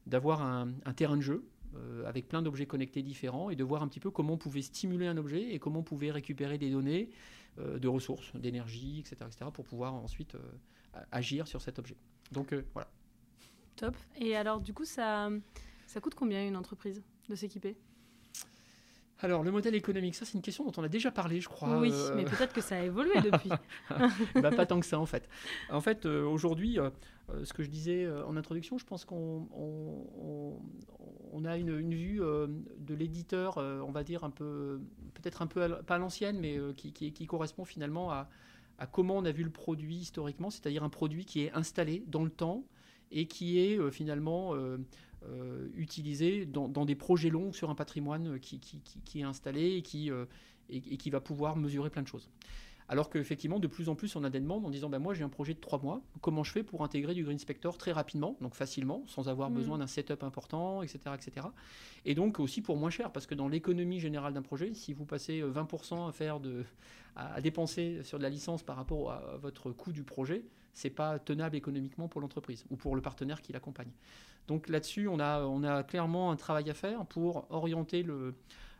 [0.06, 1.44] d'avoir un, un terrain de jeu
[1.76, 4.62] euh, avec plein d'objets connectés différents et de voir un petit peu comment on pouvait
[4.62, 7.10] stimuler un objet et comment on pouvait récupérer des données
[7.58, 11.96] euh, de ressources, d'énergie, etc., etc., pour pouvoir ensuite euh, agir sur cet objet.
[12.32, 12.88] Donc voilà.
[13.76, 13.96] Top.
[14.16, 15.30] Et alors, du coup, ça
[16.02, 17.76] coûte combien une entreprise de s'équiper?
[19.20, 21.78] Alors, le modèle économique, ça, c'est une question dont on a déjà parlé, je crois.
[21.80, 23.48] Oui, euh, mais peut-être que ça a évolué depuis.
[24.42, 25.26] bah, pas tant que ça, en fait.
[25.70, 26.90] En fait, euh, aujourd'hui, euh,
[27.44, 30.58] ce que je disais en introduction, je pense qu'on on, on-
[31.32, 34.80] on a une, une vue de l'éditeur, on va dire, un peu,
[35.14, 38.28] peut-être un peu, à pas à l'ancienne, mais qui, qui- qui correspond finalement à,
[38.78, 42.22] à comment on a vu le produit historiquement, c'est-à-dire un produit qui est installé dans
[42.24, 42.64] le temps
[43.10, 44.54] et qui est finalement
[45.28, 49.20] euh, euh, utilisé dans, dans des projets longs sur un patrimoine qui, qui- qui- qui
[49.20, 50.24] est installé et qui, euh,
[50.70, 52.28] et, et qui va pouvoir mesurer plein de choses.
[52.88, 55.24] Alors qu'effectivement, de plus en plus, on a des demandes en disant ben, Moi, j'ai
[55.24, 56.02] un projet de trois mois.
[56.20, 59.54] Comment je fais pour intégrer du Green Spector très rapidement, donc facilement, sans avoir Mm.
[59.54, 61.48] besoin d'un setup important, etc., etc.
[62.04, 65.04] Et donc aussi pour moins cher, parce que dans l'économie générale d'un projet, si vous
[65.04, 66.64] passez euh, 20% à, faire de,
[67.16, 70.44] à, à dépenser sur de la licence par rapport à, à votre coût du projet,
[70.72, 73.90] c'est pas tenable économiquement pour l'entreprise ou pour le partenaire qui l'accompagne.
[74.48, 78.34] Donc là-dessus, on a, on a clairement un travail à faire pour orienter le,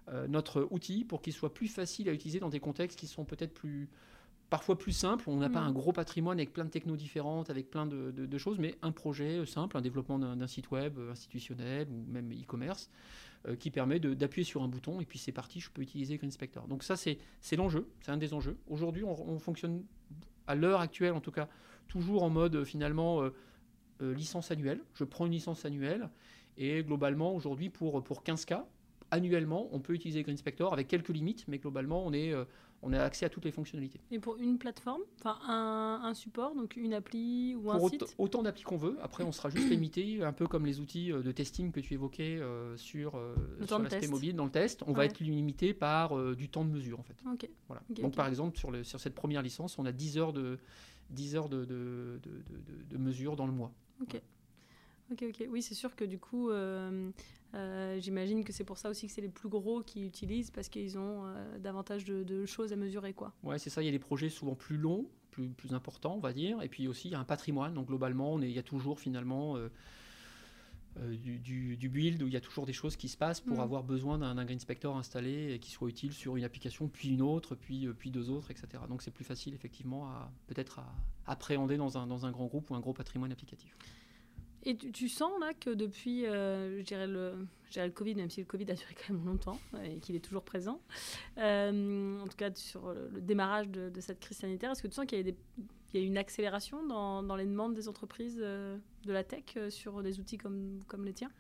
[0.09, 3.25] euh, notre outil pour qu'il soit plus facile à utiliser dans des contextes qui sont
[3.25, 3.89] peut-être plus
[4.49, 5.25] parfois plus simples.
[5.29, 5.69] On n'a pas Mm.
[5.69, 8.77] un gros patrimoine avec plein de technos différentes, avec plein de, de- de choses, mais
[8.83, 12.89] un projet euh, simple, un développement d'un site web euh, institutionnel ou même e-commerce
[13.49, 16.31] euh, qui permet d'appuyer sur un bouton et puis c'est parti, je peux utiliser Green
[16.31, 16.69] Spector.
[16.69, 17.19] Donc ça, c'est
[17.57, 18.57] l'enjeu, c'est un des enjeux.
[18.69, 19.83] Aujourd'hui, on, on fonctionne
[20.47, 21.49] à l'heure actuelle, en tout cas,
[21.89, 23.35] toujours en mode finalement euh,
[24.03, 24.81] euh, licence annuelle.
[24.95, 26.09] Je prends une licence annuelle
[26.59, 28.67] et globalement, aujourd'hui, pour, pour 15 cas,
[29.11, 32.45] annuellement, on peut utiliser Green Spector avec quelques limites, mais globalement, on, est, euh,
[32.83, 34.01] on a accès à toutes les fonctionnalités.
[34.11, 38.05] Et pour une plateforme, enfin un, un support, donc une appli ou un Pour site
[38.19, 41.23] autant, d'applis qu'on veut, après on sera juste limité, un peu comme les outils euh,
[41.23, 43.35] de testing que tu évoquais euh, sur, euh,
[43.67, 46.99] sur l'aspect mobile dans le test, on va être limité par du temps de mesure
[46.99, 47.17] en fait.
[47.33, 47.49] Ok.
[47.69, 47.83] Voilà.
[48.03, 50.59] Donc par exemple sur, le, sur cette première licence, on a 10 heures de,
[51.11, 53.73] 10 heures de, de, de, de- de mesure dans le mois.
[54.03, 55.47] Ok, ok.
[55.51, 57.11] Oui, c'est sûr que du coup, euh,
[57.55, 60.69] euh, j'imagine que c'est pour ça aussi que c'est les plus gros qui utilisent parce
[60.69, 63.33] qu'ils ont euh, davantage de, choses à mesurer, quoi.
[63.43, 66.21] Ouais, c'est ça, il y a des projets souvent plus longs, plus, plus importants, on
[66.21, 68.63] va dire, et puis aussi il y a un patrimoine, donc globalement, il y a
[68.63, 69.57] toujours finalement
[70.97, 73.59] du, du- du build où il y a toujours des choses qui se passent pour
[73.59, 73.61] Mm.
[73.61, 77.23] avoir besoin d'un Green Spector installé et qui soit utile sur une application, puis une
[77.23, 78.83] autre, puis, euh, puis deux autres, etc.
[78.89, 80.87] Donc c'est plus facile effectivement à peut-être à
[81.27, 83.77] appréhender dans un, dans un grand groupe ou un gros patrimoine applicatif.
[84.69, 88.17] Et tu, tu sens là que depuis, euh, je, dirais le, je dirais le Covid,
[88.17, 90.81] même si le Covid a duré quand même longtemps euh, et qu'il est toujours présent,
[91.39, 94.89] euh, en tout cas sur le, le démarrage de, de cette crise sanitaire, est-ce que
[94.89, 95.37] tu sens qu'il y a, des,
[95.97, 99.45] il y a une accélération dans, dans les demandes des entreprises euh, de la tech
[99.57, 101.31] euh, sur des outils comme, comme les tiens?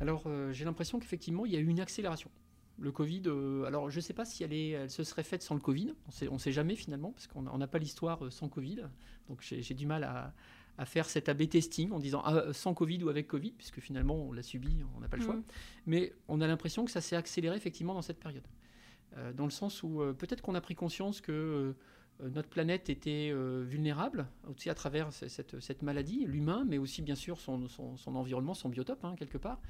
[0.00, 2.30] Alors, euh, j'ai l'impression qu'effectivement, il y a eu une accélération.
[2.78, 5.42] Le Covid, euh, alors je ne sais pas si elle, est- elle se serait faite
[5.42, 5.94] sans le Covid.
[6.28, 8.80] On ne sait jamais finalement, parce qu'on n'a pas l'histoire sans Covid.
[9.28, 10.34] Donc j'ai du mal à,
[10.76, 14.16] à faire cet A-B testing en disant ah, sans Covid ou avec Covid, puisque finalement
[14.16, 15.36] on l'a subi, on n'a pas le choix.
[15.36, 15.44] Mhm.
[15.86, 18.46] Mais on a l'impression que ça s'est accéléré effectivement dans cette période.
[19.16, 21.76] Euh, dans le sens où euh, peut-être qu'on a pris conscience que
[22.22, 27.16] notre planète était euh, vulnérable aussi à travers cette, cette maladie, l'humain, mais aussi bien
[27.16, 29.60] sûr son, son- son environnement, son biotope hein, quelque part,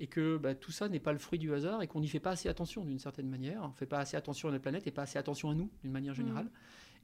[0.00, 2.20] et que bah, tout ça n'est pas le fruit du hasard et qu'on n'y fait
[2.20, 3.62] pas assez attention d'une certaine manière.
[3.62, 5.70] On ne fait pas assez attention à notre planète et pas assez attention à nous
[5.82, 6.50] d'une manière générale.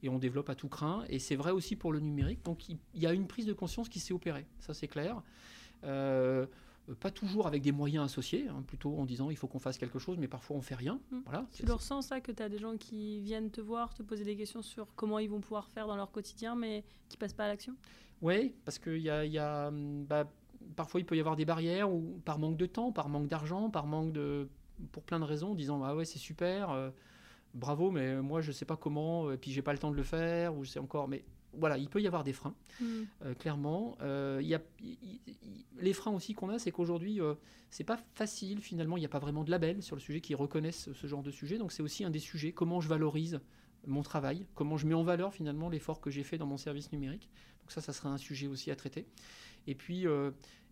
[0.03, 1.05] Et on développe à tout craint.
[1.09, 2.43] Et c'est vrai aussi pour le numérique.
[2.43, 5.21] Donc il il y a une prise de conscience qui s'est opérée, ça c'est clair.
[5.85, 6.45] Euh,
[6.99, 9.99] pas toujours avec des moyens associés, hein, plutôt en disant il faut qu'on fasse quelque
[9.99, 10.99] chose, mais parfois on fait rien.
[11.11, 11.19] Mm.
[11.25, 14.03] Voilà, Tu le ressens ça, que tu as des gens qui viennent te voir, te
[14.03, 17.33] poser des questions sur comment ils vont pouvoir faire dans leur quotidien, mais qui passent
[17.33, 17.75] pas à l'action?
[18.21, 20.29] Oui, parce qu'il y a, y a, hum, bah,
[20.75, 23.69] parfois il peut y avoir des barrières ou par manque de temps, par manque d'argent,
[23.69, 24.49] par manque de,
[24.91, 26.89] pour plein de raisons, en disant ah ouais c'est super, euh,
[27.53, 30.03] bravo, mais moi je sais pas comment, et puis j'ai pas le temps de le
[30.03, 33.97] faire, ou je sais encore, mais voilà, il peut y avoir des freins, euh, clairement.
[34.01, 34.61] Euh, y a,
[35.79, 37.35] les freins aussi qu'on a, c'est qu'aujourd'hui euh,
[37.69, 40.35] c'est pas facile finalement, il n'y a pas vraiment de label sur le sujet qui
[40.35, 43.39] reconnaissent ce genre de sujet, donc c'est aussi un des sujets, comment je valorise
[43.87, 46.91] mon travail, comment je mets en valeur finalement l'effort que j'ai fait dans mon service
[46.91, 47.29] numérique.
[47.61, 49.07] Donc ça, ça sera un sujet aussi à traiter.
[49.67, 50.05] Et puis,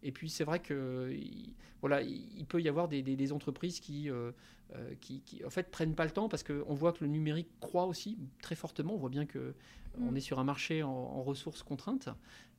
[0.04, 3.80] et puis c'est vrai que il- voilà, il peut y avoir des, des- des entreprises
[3.80, 4.32] qui, euh,
[4.76, 7.48] euh, qui, qui, en fait prennent pas le temps parce qu'on voit que le numérique
[7.62, 8.94] croît aussi très fortement.
[8.96, 9.54] On voit bien que
[10.00, 10.18] on Mm.
[10.18, 12.10] est sur un marché en, en ressources contraintes.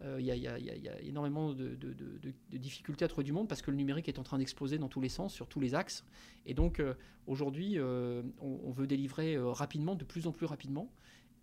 [0.02, 3.08] Euh, Il y, a- y y y énormément de, de- de- de- de difficultés à
[3.08, 5.32] trouver du monde parce que le numérique est en train d'exploser dans tous les sens,
[5.34, 6.04] sur tous les axes.
[6.46, 6.94] Et donc euh,
[7.26, 10.90] aujourd'hui, euh, on, on veut délivrer rapidement, de plus en plus rapidement.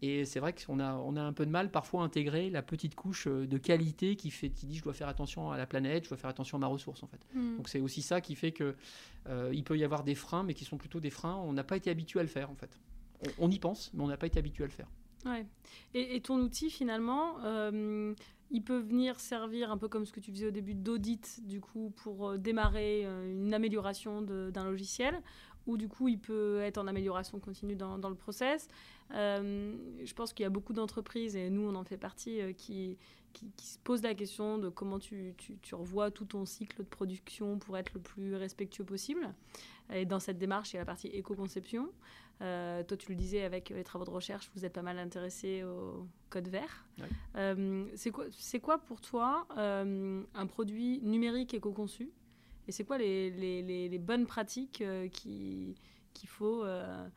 [0.02, 2.62] Et c'est vrai qu'on a, on a un peu de mal parfois à intégrer la
[2.62, 5.66] petite couche euh, de qualité qui, fait, qui dit je dois faire attention à la
[5.66, 7.20] planète, je dois faire attention à ma ressource en fait.
[7.34, 7.58] Mm.
[7.58, 8.76] Donc c'est aussi ça qui fait que
[9.28, 11.36] euh, il peut y avoir des freins, mais qui sont plutôt des freins.
[11.38, 12.80] On n'a pas été habitué à le faire en fait.
[13.40, 14.88] On, on y pense, mais on n'a pas été habitué à le faire.
[15.26, 15.46] Ouais.
[15.96, 18.14] Et, et ton outil, finalement, euh,
[18.52, 21.60] il peut venir servir un peu comme ce que tu faisais au début d'audit, du
[21.60, 25.22] coup, pour démarrer une amélioration d'un logiciel,
[25.68, 28.68] ou du coup, il peut être en amélioration continue dans, dans le process.
[29.12, 32.54] Euh, je pense qu'il y a beaucoup d'entreprises, et nous, on en fait partie, euh,
[32.54, 32.98] qui,
[33.34, 36.80] qui, qui se posent la question de comment tu, tu, tu revois tout ton cycle
[36.80, 39.34] de production pour être le plus respectueux possible.
[39.94, 41.90] Et dans cette démarche, il y a la partie éco-conception.
[42.42, 45.64] Euh, toi, tu le disais avec les travaux de recherche, vous êtes pas mal intéressé
[45.64, 46.86] au code vert.
[47.00, 47.86] Ouais.
[47.96, 52.12] C'est quoi, pour toi un produit numérique éco-conçu?
[52.68, 55.76] Et c'est quoi les, les, les- les bonnes pratiques euh, qui-
[56.14, 57.08] qu'il faut euh,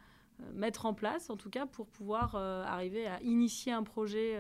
[0.40, 4.36] euh, mettre en place, en tout cas, pour pouvoir euh, arriver à initier un projet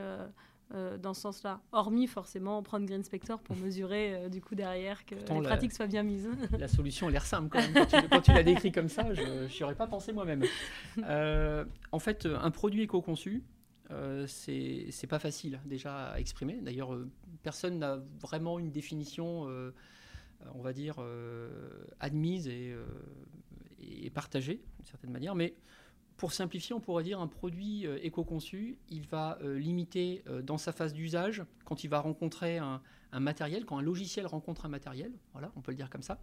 [1.02, 1.60] dans ce sens-là?
[1.72, 5.72] Hormis forcément prendre Green Spector pour mesurer du coup derrière que Pourtant, les la- pratiques
[5.72, 6.28] soient bien mises.
[6.58, 7.72] La solution a l'air simple quand même.
[7.74, 9.22] Quand tu, quand tu l'as décrit comme ça, je
[9.56, 10.44] n'y aurais pas pensé moi-même.
[11.92, 13.42] En fait, un produit éco-conçu,
[13.90, 16.60] euh, c'est c'est pas facile déjà à exprimer.
[16.62, 17.10] D'ailleurs, euh,
[17.42, 19.74] personne n'a vraiment une définition, euh,
[20.54, 25.34] on va dire, euh, admise et, euh, partagée d'une certaine manière.
[25.34, 25.54] Mais
[26.20, 30.58] pour simplifier, on pourrait dire un produit euh, éco-conçu, il va euh, limiter euh, dans
[30.58, 32.82] sa phase d'usage, quand il va rencontrer un,
[33.18, 36.20] matériel, quand un logiciel rencontre un matériel, voilà, on peut le dire comme ça,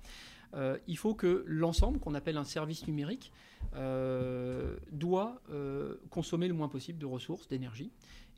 [0.53, 3.31] euh, il faut que l'ensemble, qu'on appelle un service numérique,
[3.75, 7.91] euh, doit euh, consommer le moins possible de ressources, d'énergie,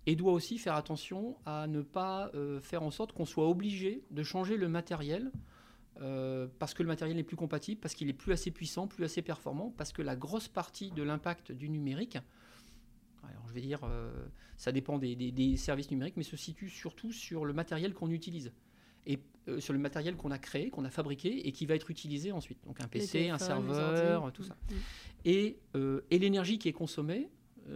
[0.06, 4.06] et doit aussi faire attention à ne pas euh, faire en sorte qu'on soit obligé
[4.12, 5.30] de changer le matériel
[6.02, 9.04] euh, parce que le matériel n'est plus compatible, parce qu'il est plus assez puissant, plus
[9.04, 12.18] assez performant, parce que la grosse partie de l'impact du numérique,
[13.24, 14.12] alors je vais dire, euh,
[14.58, 18.10] ça dépend des, des- des services numériques, mais se situe surtout sur le matériel qu'on
[18.10, 18.52] utilise
[19.06, 21.90] et euh, sur le matériel qu'on a créé, qu'on a fabriqué et qui va être
[21.92, 22.60] utilisé ensuite.
[22.66, 24.56] Donc un PC, un serveur, tout ça.
[24.70, 24.76] Mm.
[25.26, 25.58] Et,
[26.12, 27.30] et l'énergie qui est consommée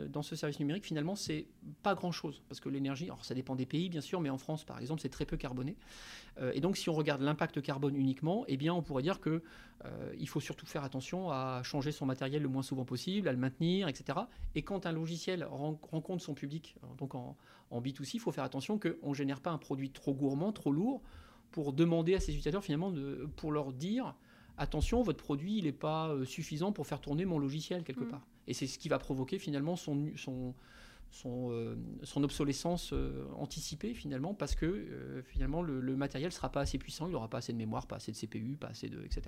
[0.09, 1.45] dans ce service numérique, finalement, c'est
[1.81, 2.41] pas grand-chose.
[2.49, 5.01] Parce que l'énergie, alors ça dépend des pays, bien sûr, mais en France, par exemple,
[5.01, 5.75] c'est très peu carboné.
[6.39, 9.43] Euh, et donc, si on regarde l'impact carbone uniquement, eh bien, on pourrait dire que
[9.85, 13.31] euh, il faut surtout faire attention à changer son matériel le moins souvent possible, à
[13.31, 14.19] le maintenir, etc.
[14.55, 17.35] Et quand un logiciel ren- rencontre son public, euh, donc en,
[17.69, 20.71] en B2C, il faut faire attention qu'on ne génère pas un produit trop gourmand, trop
[20.71, 21.01] lourd,
[21.51, 24.15] pour demander à ses utilisateurs, finalement, de, pour leur dire
[24.57, 28.07] attention, votre produit, il n'est pas euh, suffisant pour faire tourner mon logiciel quelque Mm.
[28.07, 28.25] part.
[28.47, 30.53] Et c'est ce qui va provoquer finalement son, son,
[31.13, 36.33] son, euh, son obsolescence euh, anticipée finalement, parce que euh, finalement le, le matériel ne
[36.33, 38.69] sera pas assez puissant, il n'aura pas assez de mémoire, pas assez de CPU, pas
[38.69, 39.03] assez de...
[39.03, 39.21] etc.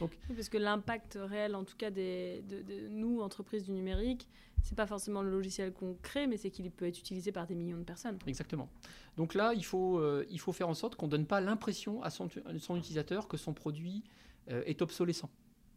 [0.00, 4.28] Oui, Parce que l'impact réel, en tout cas, des, de, de nous, entreprises du numérique,
[4.62, 7.54] c'est pas forcément le logiciel qu'on crée, mais c'est qu'il peut être utilisé par des
[7.54, 8.18] millions de personnes.
[8.26, 8.68] Exactement.
[9.16, 12.10] Donc là, il faut, il faut faire en sorte qu'on ne donne pas l'impression à
[12.10, 14.02] son, son utilisateur que son produit
[14.48, 15.30] est obsolescent.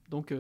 [0.10, 0.34] Donc,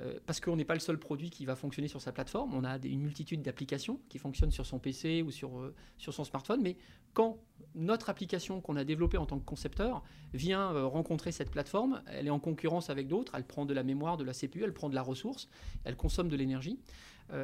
[0.00, 2.54] euh, parce qu'on n'est pas le seul produit qui va fonctionner sur sa plateforme.
[2.54, 6.24] On a une multitude d'applications qui fonctionnent sur son PC ou sur, euh, sur son
[6.24, 6.62] smartphone.
[6.62, 6.76] Mais
[7.12, 7.38] quand
[7.74, 12.26] notre application qu'on a développée en tant que concepteur vient euh, rencontrer cette plateforme, elle
[12.26, 13.34] est en concurrence avec d'autres.
[13.34, 15.48] Elle prend de la mémoire, de la CPU, elle prend de la ressource,
[15.84, 16.78] elle consomme de l'énergie.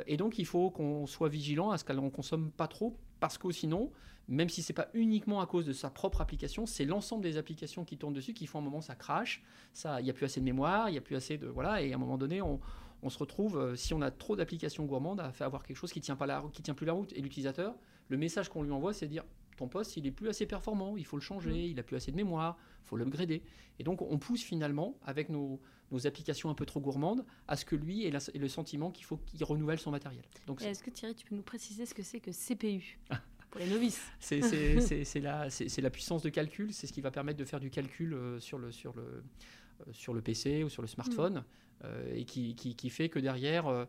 [0.06, 3.38] et donc il faut qu'on soit vigilant à ce qu'elle ne consomme pas trop, parce
[3.38, 3.90] que sinon,
[4.28, 7.36] même si ce n'est pas uniquement à cause de sa propre application, c'est l'ensemble des
[7.36, 9.42] applications qui tournent dessus qui font un moment ça crache,
[9.84, 11.92] il n'y a plus assez de mémoire, il n'y a plus assez de voilà, et
[11.92, 12.60] à un moment donné on,
[13.08, 16.00] se retrouve euh, si on a trop d'applications gourmandes à faire avoir quelque chose qui
[16.00, 17.12] tient pas la, qui tient plus la route.
[17.14, 17.76] Et l'utilisateur,
[18.08, 19.24] le message qu'on lui envoie, c'est de dire
[19.56, 21.70] ton poste il est plus assez performant, il faut le changer, mmh.
[21.70, 23.42] il a plus assez de mémoire, il faut l'upgrader.
[23.78, 25.60] Et donc on pousse finalement avec nos,
[26.06, 29.42] applications un peu trop gourmandes à ce que lui ait, le sentiment qu'il faut qu'il
[29.44, 30.24] renouvelle son matériel.
[30.60, 32.98] Est-ce que Thierry, tu peux nous préciser ce que c'est que CPU
[33.50, 34.02] pour les novices?
[34.20, 38.12] C'est la, la, puissance de calcul, c'est ce qui va permettre de faire du calcul
[38.12, 41.44] euh, sur le, sur le, euh, sur le PC ou sur le smartphone, mm.
[41.84, 43.86] euh, et qui, qui, fait que derrière,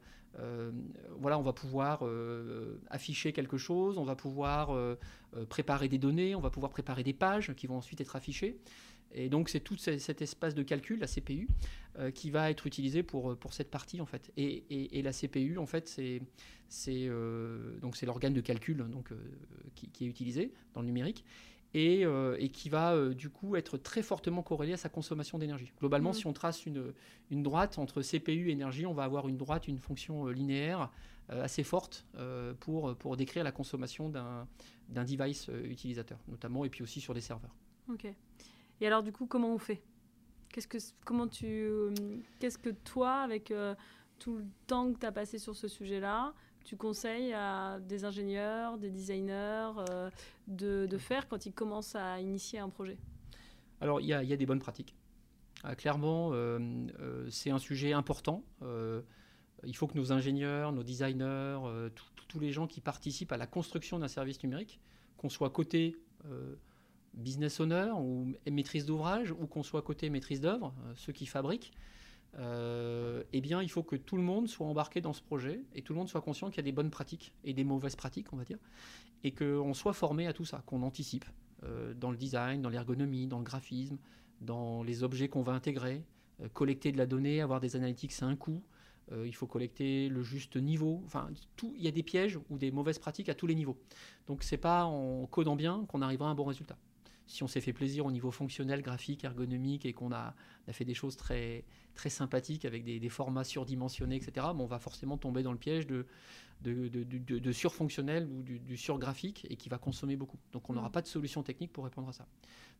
[1.18, 2.04] voilà, on va pouvoir
[2.89, 4.95] afficher quelque chose, on va pouvoir
[5.50, 8.58] préparer des données, on va pouvoir préparer des pages qui vont ensuite être affichées.
[9.12, 11.47] Et donc c'est tout cet espace de calcul, la CPU,
[12.00, 14.32] euh, qui va être utilisé pour, pour cette partie en fait.
[14.38, 16.22] Et, la CPU en fait c'est
[16.70, 19.18] c'est euh, donc c'est l'organe de calcul donc euh,
[19.76, 21.26] qui, est utilisé dans le numérique
[21.74, 22.06] et,
[22.54, 25.74] qui va du coup être très fortement corrélé à sa consommation d'énergie.
[25.78, 26.14] Globalement, mmh.
[26.14, 26.93] si on trace une,
[27.32, 30.89] une droite entre CPU et énergie, on va avoir une droite, une fonction linéaire
[31.28, 32.08] assez forte
[32.60, 34.47] pour, pour décrire la consommation d'un
[35.06, 37.56] device utilisateur, notamment, et puis aussi sur des serveurs.
[37.91, 38.08] Ok.
[38.82, 39.84] Et alors, du coup, comment on fait?
[40.52, 41.93] Qu'est-ce que, comment tu, euh,
[42.39, 43.76] qu'est-ce que toi, avec euh,
[44.18, 46.34] tout le temps que tu as passé sur ce sujet-là,
[46.66, 50.10] tu conseilles à des ingénieurs, des designers euh,
[50.47, 52.97] de, faire quand ils commencent à initier un projet?
[53.80, 54.95] Alors, il y, a des bonnes pratiques.
[55.78, 56.34] clairement,
[57.30, 58.43] c'est un sujet important.
[58.62, 61.60] il faut que nos ingénieurs, nos designers,
[62.28, 64.82] tous les gens qui participent à la construction d'un service numérique,
[65.16, 65.95] qu'on soit côté
[67.14, 71.72] business owner ou maîtrise d'ouvrage, ou qu'on soit côté maîtrise d'œuvre, euh, ceux qui fabriquent,
[72.38, 75.82] euh, eh bien, il faut que tout le monde soit embarqué dans ce projet et
[75.82, 78.32] tout le monde soit conscient qu'il y a des bonnes pratiques et des mauvaises pratiques,
[78.34, 78.60] on va dire,
[79.24, 81.26] et qu'on soit formé à tout ça, qu'on anticipe
[81.64, 83.97] euh, dans le design, dans l'ergonomie, dans le graphisme,
[84.41, 86.05] dans les objets qu'on va intégrer,
[86.53, 88.64] collecter de la donnée, avoir des analytiques, c'est un coût.
[89.12, 91.01] il faut collecter le juste niveau.
[91.05, 93.78] Enfin, tout, il y a des pièges ou des mauvaises pratiques à tous les niveaux.
[94.28, 96.78] Donc, c'est pas en codant bien qu'on arrivera à un bon résultat
[97.30, 100.34] si on s'est fait plaisir au niveau fonctionnel, graphique, ergonomique et qu'on a,
[100.71, 101.63] fait des choses très,
[101.93, 106.07] très sympathiques avec des, formats surdimensionnés, etc., on va forcément tomber dans le piège de,
[106.63, 110.39] de, surfonctionnel ou du, surgraphique et qui va consommer beaucoup.
[110.53, 110.91] Donc on n'aura mm.
[110.91, 112.25] pas de solution technique pour répondre à ça.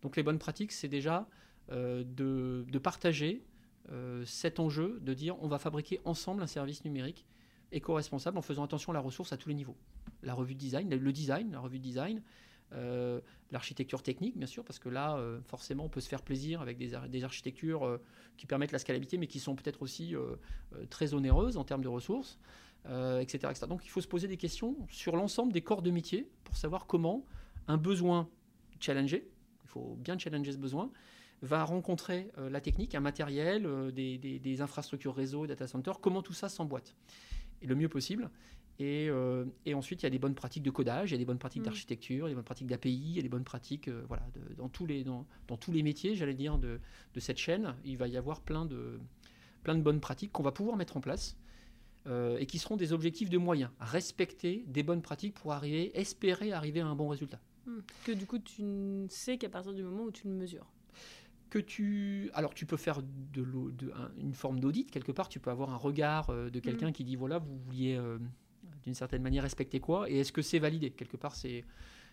[0.02, 1.28] Donc les bonnes pratiques, c'est déjà
[1.72, 3.44] euh, de, partager
[3.92, 7.28] euh, cet enjeu, de dire on va fabriquer ensemble un service numérique
[7.72, 9.78] éco-responsable en faisant attention à la ressource à tous les niveaux.
[10.24, 12.24] La revue de design, le design, la revue de design,
[12.74, 13.20] euh,
[13.52, 16.78] l'architecture technique, bien sûr, parce que là, euh, forcément, on peut se faire plaisir avec
[16.78, 17.98] des, architectures euh,
[18.38, 20.16] qui permettent la scalabilité, mais qui sont peut-être aussi
[20.90, 22.40] très onéreuses en termes de ressources,
[22.86, 26.30] etc., etc., Donc, il faut se poser des questions sur l'ensemble des corps de métier
[26.44, 27.26] pour savoir comment
[27.68, 28.30] un besoin
[28.80, 29.28] challengé,
[29.64, 30.92] il faut bien challenger ce besoin,
[31.42, 36.50] va rencontrer la technique, un matériel, des, des, infrastructures réseau, data center, comment tout ça
[36.50, 36.96] s'emboîte.
[37.62, 38.30] Et le mieux possible.
[38.82, 41.26] Euh, et, ensuite, il y a des bonnes pratiques de codage, il y a des
[41.26, 41.66] bonnes pratiques mm.
[41.66, 44.24] d'architecture, des bonnes pratiques d'API, il y a des bonnes pratiques euh, voilà,
[44.58, 45.26] dans, tous les, dans,
[45.60, 46.80] tous les métiers, j'allais dire, de,
[47.18, 47.76] cette chaîne.
[47.84, 49.00] Il va y avoir plein de,
[49.64, 51.38] plein de bonnes pratiques qu'on va pouvoir mettre en place
[52.08, 53.72] euh, et qui seront des objectifs de moyens.
[53.80, 57.42] Respecter des bonnes pratiques pour arriver, espérer arriver à un bon résultat.
[57.66, 57.80] Mm.
[58.06, 58.64] Que du coup, tu
[59.10, 60.68] sais qu'à partir du moment où tu le mesures
[61.50, 65.50] que tu alors tu peux faire de, de une forme d'audit quelque part tu peux
[65.50, 66.94] avoir un regard de quelqu'un mm.
[66.94, 68.00] qui dit voilà vous vouliez
[68.84, 70.92] d'une certaine manière respecter quoi Et est-ce que c'est validé?
[70.92, 71.64] Quelque part, c'est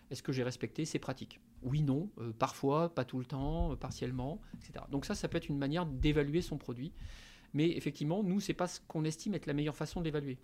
[0.09, 1.39] est-ce que j'ai respecté ces pratiques?
[1.63, 4.85] Oui, non, euh, parfois, pas tout le temps, euh, partiellement, etc.
[4.89, 6.93] Donc ça, ça peut être une manière d'évaluer son produit.
[7.53, 10.37] Mais effectivement, nous, c'est pas ce qu'on estime être la meilleure façon d'évaluer.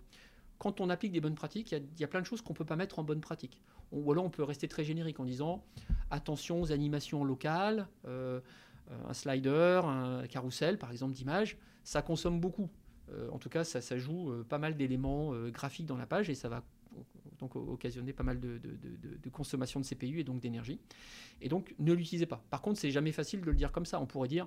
[0.58, 2.64] Quand on applique des bonnes pratiques, il y, a plein de choses qu'on ne peut
[2.64, 3.60] pas mettre en bonne pratique.
[3.92, 5.64] ou alors on peut rester très générique en disant
[6.10, 8.40] attention aux animations locales, euh,
[9.08, 12.70] un slider, un carrousel par exemple d'image, ça consomme beaucoup.
[13.12, 16.30] Euh, en tout cas, ça, joue euh, pas mal d'éléments euh, graphiques dans la page
[16.30, 16.62] et ça va
[17.38, 18.60] donc occasionner pas mal de,
[19.32, 20.78] consommation de CPU et donc d'énergie.
[21.40, 22.42] Et donc, ne l'utilisez pas.
[22.50, 24.00] Par contre, c'est jamais facile de le dire comme ça.
[24.00, 24.46] On pourrait dire,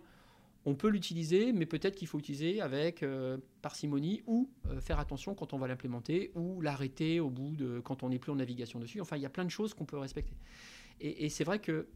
[0.65, 3.03] on peut l'utiliser, mais peut-être qu'il faut utiliser avec
[3.61, 4.49] parcimonie ou
[4.79, 8.31] faire attention quand on va l'implémenter ou l'arrêter au bout de quand on n'est plus
[8.31, 9.01] en navigation dessus.
[9.01, 10.37] Enfin, il y a plein de choses qu'on peut respecter.
[11.01, 11.87] Et, c'est vrai que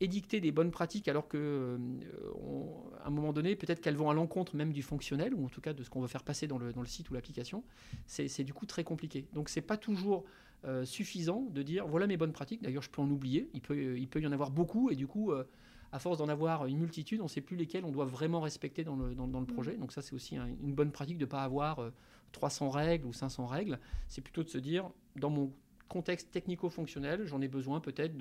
[0.00, 1.78] édicter des bonnes pratiques alors que
[3.02, 5.60] à un moment donné peut-être qu'elles vont à l'encontre même du fonctionnel ou en tout
[5.60, 7.62] cas de ce qu'on veut faire passer dans le, dans le site ou l'application
[8.06, 10.24] c'est du coup très compliqué donc c'est pas toujours
[10.82, 14.08] suffisant de dire voilà mes bonnes pratiques d'ailleurs je peux en oublier il peut, il
[14.08, 15.32] peut y en avoir beaucoup et du coup
[15.94, 18.82] à force d'en avoir une multitude, on ne sait plus lesquelles on doit vraiment respecter
[18.82, 19.46] dans le, dans, le mm.
[19.46, 19.76] projet.
[19.76, 21.80] Donc ça, c'est aussi une bonne pratique de ne pas avoir
[22.32, 23.78] 300 euh, règles ou 500 règles.
[24.08, 25.52] C'est plutôt de se dire, dans mon
[25.88, 28.16] contexte technico-fonctionnel, j'en ai besoin peut-être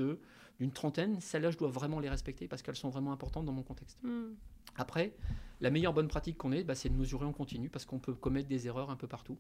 [0.60, 1.20] d'une trentaine.
[1.20, 4.00] Celles-là, je dois vraiment les respecter parce qu'elles sont vraiment importantes dans mon contexte.
[4.04, 4.34] Mm.
[4.76, 5.14] Après,
[5.62, 8.14] la meilleure bonne pratique qu'on ait, bah, c'est de mesurer en continu parce qu'on peut
[8.14, 9.38] commettre des erreurs un peu partout.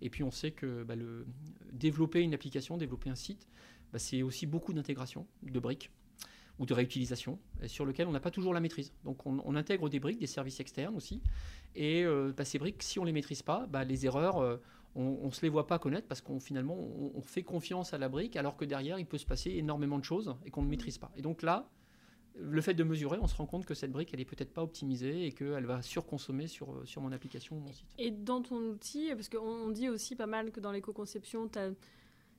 [0.00, 1.26] Et puis on sait que bah, le,
[1.72, 3.46] développer une application, développer un site,
[3.92, 5.90] bah, c'est aussi beaucoup d'intégration de briques
[6.58, 8.92] ou de réutilisation, sur lequel on n'a pas toujours la maîtrise.
[9.04, 11.22] Donc on, intègre des briques, des services externes aussi,
[11.74, 14.58] et euh, bah, ces briques, si on ne les maîtrise pas, bah, les erreurs, euh,
[14.94, 18.08] on ne se les voit pas connaître parce qu'on finalement on, fait confiance à la
[18.08, 20.98] brique alors que derrière il peut se passer énormément de choses et qu'on ne maîtrise
[20.98, 21.10] pas.
[21.16, 21.70] Et donc là,
[22.34, 24.62] le fait de mesurer, on se rend compte que cette brique, elle est peut-être pas
[24.62, 27.86] optimisée et qu'elle va surconsommer sur, sur mon application ou mon site.
[27.98, 31.70] Et dans ton outil, parce qu'on dit aussi pas mal que dans l'éco-conception, tu as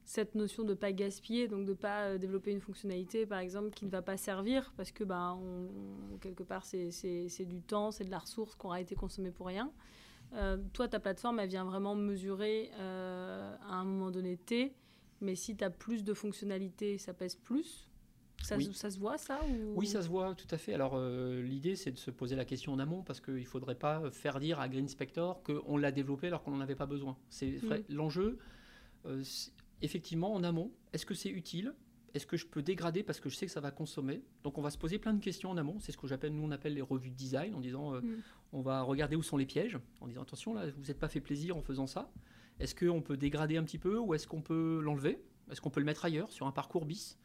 [0.05, 3.85] cette notion de pas gaspiller, donc de pas euh, développer une fonctionnalité, par exemple, qui
[3.85, 5.39] ne va pas servir, parce que ben,
[6.21, 9.71] quelque part, c'est du temps, c'est de la ressource qui aura été consommée pour rien.
[10.33, 14.73] Euh, toi, ta plateforme, elle vient vraiment mesurer euh, à un moment donné T,
[15.21, 17.87] mais si tu as plus de fonctionnalités, ça pèse plus?
[18.41, 19.39] Ça, ça, se voit ça
[19.75, 20.73] Oui, ça se voit tout à fait.
[20.73, 24.11] Alors l'idée c'est de se poser la question en amont parce qu'il ne faudrait pas
[24.11, 27.15] faire dire à Green Spector qu'on l'a développé alors qu'on n'en avait pas besoin.
[27.29, 27.83] C'est mm.
[27.87, 28.37] l'enjeu
[29.83, 31.75] effectivement, en amont, est-ce que c'est utile?
[32.13, 34.21] Est-ce que je peux dégrader parce que je sais que ça va consommer?
[34.43, 35.79] Donc on va se poser plein de questions en amont.
[35.79, 38.21] C'est ce que j'appelle, nous on appelle les revues de design, en disant euh, mm.
[38.53, 41.21] on va regarder où sont les pièges, en disant attention là, vous n'êtes pas fait
[41.21, 42.11] plaisir en faisant ça.
[42.59, 45.19] Est-ce qu'on peut dégrader un petit peu ou est-ce qu'on peut l'enlever?
[45.51, 47.17] Est-ce qu'on peut le mettre ailleurs sur un parcours bis?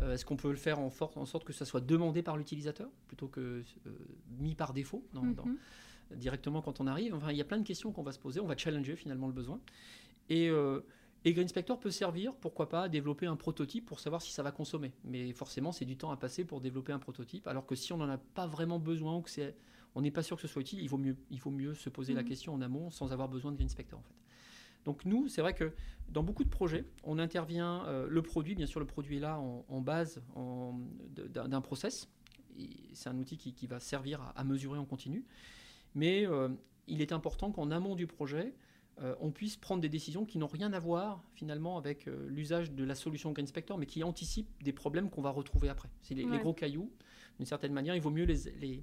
[0.00, 2.88] Euh, Est-ce qu'on peut le faire en, en, sorte que ça soit demandé par l'utilisateur
[3.08, 3.90] plutôt que euh,
[4.38, 6.16] mis par défaut mm-hmm.
[6.16, 7.14] directement quand on arrive?
[7.14, 8.40] Enfin, il y a plein de questions qu'on va se poser.
[8.40, 9.60] On va challenger finalement le besoin.
[10.30, 10.48] Et
[11.24, 14.42] et Green Inspector peut servir, pourquoi pas, à développer un prototype pour savoir si ça
[14.42, 14.92] va consommer.
[15.04, 17.98] Mais forcément, c'est du temps à passer pour développer un prototype, alors que si on
[17.98, 19.54] n'en a pas vraiment besoin ou que c'est,
[19.94, 21.90] on n'est pas sûr que ce soit utile, il vaut mieux, il faut mieux se
[21.90, 22.28] poser la mhm.
[22.28, 24.14] question en amont sans avoir besoin de Green Inspector en fait.
[24.84, 25.74] Donc nous, c'est vrai que
[26.08, 29.38] dans beaucoup de projets, on intervient, euh, le produit, bien sûr, le produit est là
[29.38, 30.22] en, base
[31.14, 32.08] d'un process.
[32.94, 35.24] C'est un outil qui, va servir à, mesurer en continu.
[35.94, 36.48] Mais euh,
[36.86, 38.54] il est important qu'en amont du projet,
[39.02, 42.72] euh, on puisse prendre des décisions qui n'ont rien à voir finalement avec euh, l'usage
[42.72, 45.88] de la solution Green Spector, mais qui anticipent des problèmes qu'on va retrouver après.
[46.02, 46.92] C'est les, gros cailloux,
[47.38, 48.82] d'une certaine manière, il vaut mieux les,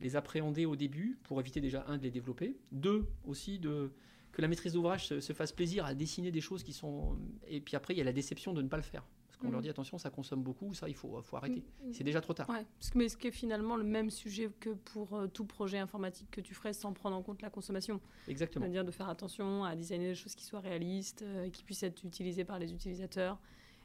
[0.00, 3.92] les, appréhender au début pour éviter déjà, un, de les développer, deux, aussi de,
[4.32, 7.16] que la maîtrise d'ouvrage se, se, fasse plaisir à dessiner des choses qui sont...
[7.46, 9.04] Et puis après, il y a la déception de ne pas le faire.
[9.44, 9.62] On leur mm.
[9.62, 11.62] dit attention, ça consomme beaucoup, ça il faut, faut arrêter.
[11.82, 11.92] Mm.
[11.92, 12.48] C'est déjà trop tard.
[12.48, 12.64] Ouais,
[12.94, 16.40] mais ce qui est finalement le même sujet que pour euh, tout projet informatique que
[16.40, 18.00] tu ferais sans prendre en compte la consommation.
[18.28, 18.64] Exactement.
[18.64, 22.04] C'est-à-dire de faire attention à designer des choses qui soient réalistes, euh, qui puissent être
[22.04, 23.38] utilisées par les utilisateurs,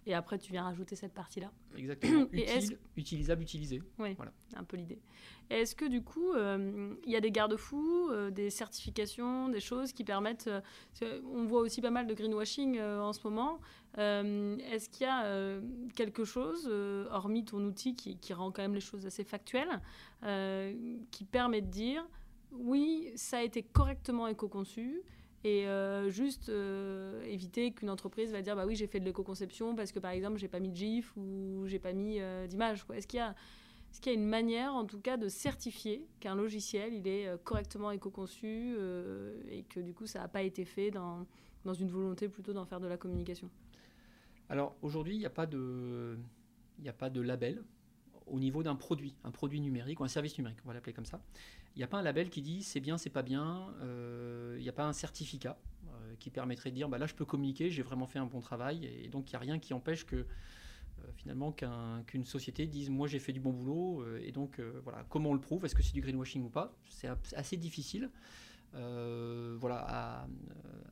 [0.10, 1.52] et après, tu viens rajouter cette partie-là.
[1.78, 2.26] Exactement.
[2.98, 3.80] utilisable, utilisé.
[4.00, 4.32] Oui, voilà.
[4.56, 4.98] un peu l'idée.
[5.52, 9.94] Est-ce que du coup, euh, il y a des garde-fous, euh, des certifications, des choses
[9.94, 10.50] qui permettent...
[11.02, 13.60] Euh, on voit aussi pas mal de greenwashing en ce moment.
[13.98, 15.60] Est-ce qu'il y a
[15.96, 16.68] quelque chose,
[17.12, 19.80] hormis ton outil qui, qui, rend quand même les choses assez factuelles,
[21.12, 22.08] qui permet de dire,
[22.52, 25.04] oui, ça a été correctement éco-conçu,
[25.44, 29.74] et euh, juste euh, éviter qu'une entreprise va dire bah oui j'ai fait de l'éco-conception
[29.76, 32.86] parce que par exemple j'ai pas mis de GIF ou j'ai pas mis euh, d'image
[32.94, 33.36] est-ce qu'il y a
[33.92, 37.28] est-ce qu'il y a une manière en tout cas de certifier qu'un logiciel il est
[37.44, 38.76] correctement éco-conçu
[39.50, 41.26] et que du coup ça n'a pas été fait dans,
[41.66, 43.50] dans une volonté plutôt d'en faire de la communication?
[44.48, 45.34] Alors aujourd'hui il n'y a
[46.78, 47.64] il n'y a pas de label
[48.32, 51.06] au niveau d'un produit, un produit numérique ou un service numérique, on va l'appeler comme
[51.06, 51.22] ça.
[51.76, 53.74] Il n'y a pas un label qui dit c'est bien, c'est pas bien.
[53.82, 55.58] Euh, il n'y a pas un certificat
[55.88, 58.42] euh, qui permettrait de dire bah là je peux communiquer, j'ai vraiment fait un bon
[58.42, 58.86] travail.
[58.86, 60.26] Et donc il n'y a rien qui empêche que euh,
[61.16, 64.06] finalement qu'une société dise moi j'ai fait du bon boulot.
[64.18, 65.66] et donc voilà, comment on le prouve?
[65.66, 66.76] Est-ce que c'est du greenwashing ou pas?
[66.90, 68.10] C'est assez difficile
[68.74, 70.28] voilà,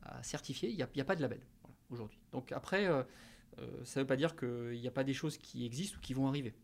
[0.02, 0.70] à, certifier.
[0.70, 1.40] Il n'y a, pas de label
[1.90, 2.18] aujourd'hui.
[2.32, 2.86] Donc après,
[3.84, 6.12] ça ne veut pas dire qu'il n'y a pas des choses qui existent ou qui
[6.12, 6.54] vont arriver.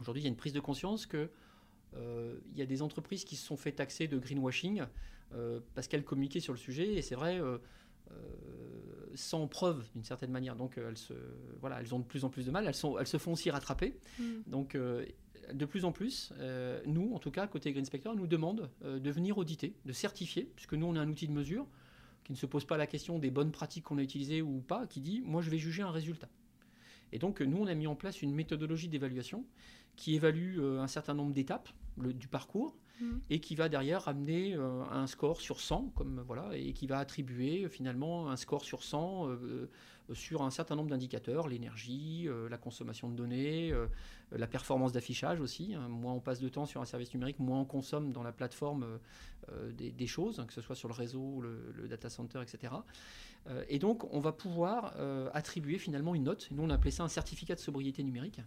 [0.00, 1.30] Aujourd'hui, il y a une prise de conscience que
[1.96, 4.82] euh, il y a des entreprises qui se sont fait taxer de greenwashing
[5.34, 7.58] euh, parce qu'elles communiquaient sur le sujet, et c'est vrai, euh,
[9.14, 10.56] sans preuve d'une certaine manière.
[10.56, 11.14] Donc elles, se,
[11.60, 13.50] voilà, elles ont de plus en plus de mal, elles, sont, elles se font aussi
[13.50, 13.98] rattraper.
[14.18, 14.24] Mm.
[14.46, 16.32] Donc de plus en plus,
[16.86, 20.74] nous, en tout cas, côté Green Spectre, nous demande de venir auditer, de certifier, puisque
[20.74, 21.66] nous, on a un outil de mesure
[22.24, 24.86] qui ne se pose pas la question des bonnes pratiques qu'on a utilisées ou pas,
[24.86, 26.28] qui dit, moi, je vais juger un résultat.
[27.12, 29.44] Et donc, nous, on a mis en place une méthodologie d'évaluation
[29.96, 33.20] qui évalue un certain nombre d'étapes du parcours Mhm.
[33.30, 36.98] et qui va derrière amener euh, un score sur 100, comme, voilà, et qui va
[36.98, 39.68] attribuer finalement un score sur 100 euh,
[40.10, 43.72] euh, sur un certain nombre d'indicateurs, l'énergie, la consommation de données,
[44.32, 45.74] la performance d'affichage aussi.
[45.74, 45.88] Hein.
[45.88, 48.98] Moins on passe de temps sur un service numérique, moins on consomme dans la plateforme
[49.70, 52.74] des, choses, hein, que ce soit sur le réseau, le, data center, etc.
[53.68, 54.94] et donc, on va pouvoir
[55.34, 56.48] attribuer finalement une note.
[56.52, 58.40] Nous, on a appelé ça un certificat de sobriété numérique,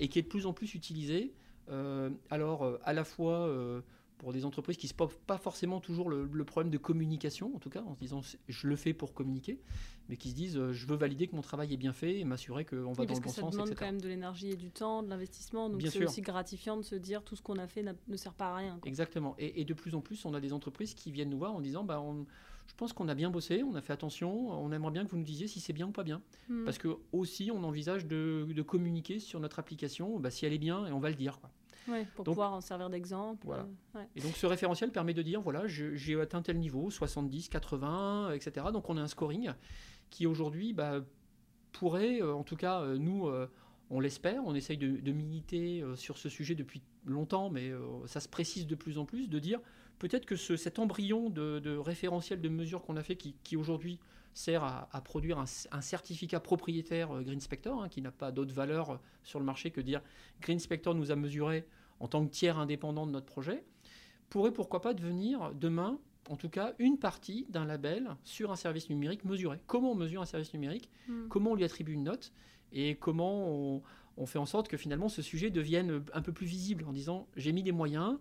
[0.00, 1.34] et qui est de plus en plus utilisé
[1.70, 3.80] euh, alors, euh, à la fois euh,
[4.18, 7.58] pour des entreprises qui ne se posent pas forcément toujours le, problème de communication, en
[7.58, 9.60] tout cas, en se disant je le fais pour communiquer,
[10.08, 12.64] mais qui se disent je veux valider que mon travail est bien fait et m'assurer
[12.64, 13.34] qu'on va dans le bon sens.
[13.34, 16.04] Parce que ça demande quand même de l'énergie et du temps, de l'investissement, donc c'est
[16.04, 18.80] aussi gratifiant de se dire tout ce qu'on a fait ne sert pas à rien.
[18.84, 19.34] Exactement.
[19.38, 21.84] Et, de plus en plus, on a des entreprises qui viennent nous voir en disant
[21.84, 22.00] bah,
[22.66, 25.18] je pense qu'on a bien bossé, on a fait attention, on aimerait bien que vous
[25.18, 26.22] nous disiez si c'est bien ou pas bien.
[26.48, 26.64] Hmm.
[26.64, 30.86] Parce que aussi, on envisage de, communiquer sur notre application, bah, si elle est bien,
[30.86, 31.38] et on va le dire.
[31.40, 31.50] Quoi.
[32.14, 33.44] pour pouvoir en servir d'exemple.
[33.46, 33.66] Voilà.
[34.16, 38.66] Et donc ce référentiel permet de dire, voilà, j'ai atteint tel niveau, 70, 80, etc.
[38.72, 39.52] Donc on a un scoring
[40.10, 41.00] qui aujourd'hui bah,
[41.74, 43.50] pourrait, euh, en tout cas, euh, nous, euh,
[43.90, 47.70] on l'espère, on essaye de, militer sur ce sujet depuis longtemps, mais
[48.06, 49.60] ça se précise de plus en plus, de dire
[49.98, 53.98] peut-être que cet embryon de, référentiel de mesure qu'on a fait, qui, aujourd'hui
[54.34, 58.90] sert à, produire un, certificat propriétaire euh, Green Spector, hein, qui n'a pas d'autre valeur
[58.90, 60.02] euh, sur le marché que dire
[60.40, 61.64] Green Spector nous a mesuré
[62.00, 63.64] en tant que tiers indépendant de notre projet,
[64.30, 68.90] pourrait pourquoi pas devenir demain, en tout cas, une partie d'un label sur un service
[68.90, 69.60] numérique mesuré.
[69.68, 71.28] Comment on mesure un service numérique hmm.
[71.28, 72.32] Comment on lui attribue une note
[72.72, 73.82] Et comment on,
[74.16, 77.26] on fait en sorte que finalement ce sujet devienne un peu plus visible en disant
[77.36, 78.18] j'ai mis des moyens,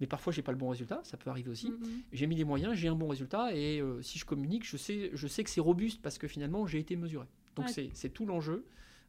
[0.00, 1.70] mais parfois j'ai pas le bon résultat, ça peut arriver aussi.
[1.70, 2.02] Mm-hmm.
[2.12, 5.10] J'ai mis des moyens, j'ai un bon résultat, et euh, si je communique, je sais,
[5.14, 7.26] je sais que c'est robuste parce que finalement j'ai été mesuré.
[7.56, 8.64] Donc c'est tout l'enjeu.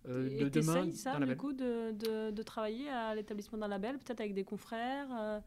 [0.09, 4.33] Euh, de demain ça, du coup, de, de, travailler à l'établissement d'un label, peut-être avec
[4.33, 5.39] des confrères, euh,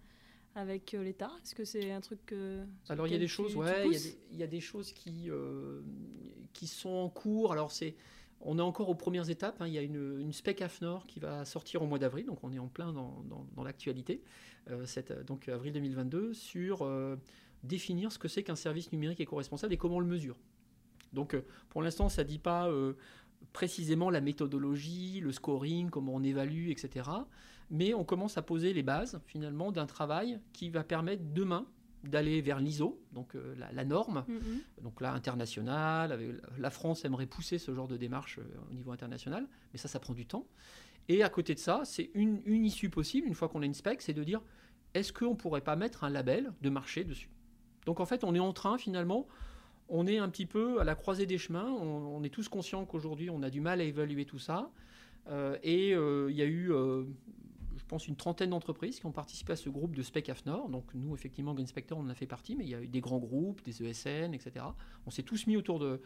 [0.54, 1.30] avec l'État?
[1.42, 2.64] Est-ce que c'est un truc que.
[2.88, 3.86] Alors, il y a des choses, ouais,
[4.32, 5.28] il y, a des choses qui,
[6.54, 7.52] qui sont en cours.
[7.52, 7.94] Alors, c'est
[8.40, 9.60] on est encore aux premières étapes.
[9.60, 9.66] Hein.
[9.66, 12.58] Il y a une, spec AFNOR qui va sortir au mois d'avril, donc on est
[12.58, 14.22] en plein dans, l'actualité,
[14.70, 14.84] euh,
[15.26, 17.16] donc avril 2022, sur euh,
[17.62, 20.36] définir ce que c'est qu'un service numérique éco-responsable et comment on le mesure.
[21.12, 22.70] Donc euh, pour l'instant, ça ne dit pas
[23.52, 27.08] précisément la méthodologie, le scoring, comment on évalue, etc.
[27.70, 31.66] Mais on commence à poser les bases finalement d'un travail qui va permettre demain
[32.08, 34.82] d'aller vers l'ISO, donc euh, la, norme, mm-hmm.
[34.82, 36.38] donc là internationale.
[36.58, 40.00] La France aimerait pousser ce genre de démarche euh, au niveau international, mais ça, ça
[40.00, 40.46] prend du temps.
[41.08, 44.02] Et à côté de ça, c'est une, issue possible, une fois qu'on a une spec,
[44.02, 44.40] c'est de dire
[44.94, 47.30] est-ce qu'on ne pourrait pas mettre un label de marché dessus?
[47.84, 49.28] Donc en fait, on est en train finalement,
[49.88, 53.30] on est un petit peu à la croisée des chemins, on, est tous conscients qu'aujourd'hui
[53.30, 54.70] on a du mal à évaluer tout ça.
[55.28, 56.72] Euh, et il y a eu
[57.86, 60.68] pense, une trentaine d'entreprises qui ont participé à ce groupe de Spec AFNOR.
[60.68, 62.88] Donc nous, effectivement, Green Spector, on en a fait partie, mais il y a eu
[62.88, 64.66] des grands groupes, des ESN, etc.
[65.06, 66.00] On s'est tous mis autour euh,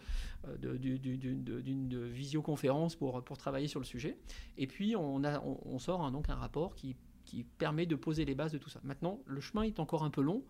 [0.69, 4.19] d'une visioconférence pour, travailler sur le sujet.
[4.59, 8.53] Et puis, on, sort un, donc un rapport qui, qui permet de poser les bases
[8.53, 8.81] de tout ça.
[8.83, 10.45] Maintenant, le chemin est encore un peu long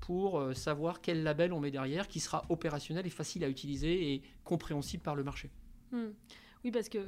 [0.00, 4.12] pour euh, savoir quel label on met derrière qui sera opérationnel et facile à utiliser
[4.12, 5.50] et compréhensible par le marché.
[5.90, 6.10] Hmm.
[6.64, 6.98] Oui, parce que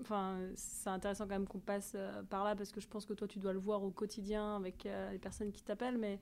[0.00, 3.12] enfin, c'est intéressant quand même qu'on passe euh, par là parce que je pense que
[3.12, 6.20] toi, tu dois le voir au quotidien avec euh, les personnes qui t'appellent, mais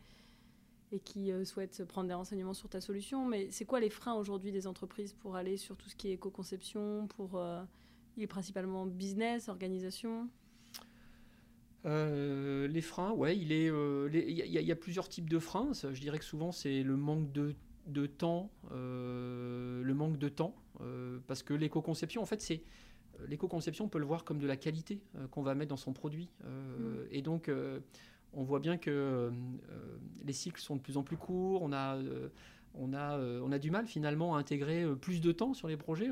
[0.91, 3.27] et qui euh, souhaitent prendre des renseignements sur ta solution.
[3.27, 6.13] Mais c'est quoi les freins aujourd'hui des entreprises pour aller sur tout ce qui est
[6.15, 7.41] éco-conception, pour
[8.19, 10.29] est principalement business, organisation?
[11.85, 13.69] Les freins, ouais, il est,
[14.13, 15.71] il y, a plusieurs types de freins.
[15.73, 17.55] Je dirais que souvent c'est le manque de,
[17.87, 20.55] de temps, le manque de temps,
[21.27, 22.63] parce que l'éco-conception, en fait, c'est
[23.27, 25.93] l'éco-conception, on peut le voir comme de la qualité euh, qu'on va mettre dans son
[25.93, 26.29] produit.
[26.45, 27.09] Euh, mm.
[27.11, 27.81] Et donc, euh,
[28.33, 29.33] on voit bien que
[30.25, 31.63] les cycles sont de plus en plus courts.
[31.63, 31.99] On a,
[32.75, 36.11] on a, on a du mal finalement à intégrer plus de temps sur les projets.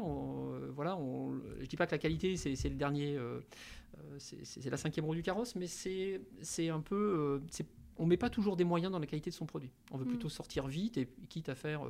[0.75, 0.99] voilà,
[1.57, 3.19] je ne dis pas que la qualité, c'est le dernier,
[4.19, 7.43] c'est la cinquième roue du carrosse, mais c'est un peu...
[7.99, 9.71] on ne met pas toujours des moyens dans la qualité de son produit.
[9.93, 10.09] On veut mm.
[10.09, 11.83] plutôt sortir vite et quitte à faire...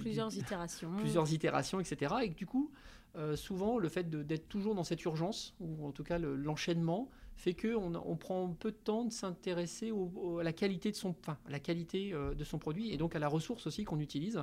[0.00, 0.96] plusieurs itérations.
[0.96, 2.14] Plusieurs itérations, etc.
[2.22, 2.72] Et du coup,
[3.16, 7.54] euh, souvent, le fait d'être toujours dans cette urgence, ou en tout cas l'enchaînement, fait
[7.54, 11.60] qu'on on prend peu de temps de s'intéresser à la qualité de son, enfin, la
[11.60, 14.42] qualité euh, de son produit et donc à la ressource aussi qu'on utilise.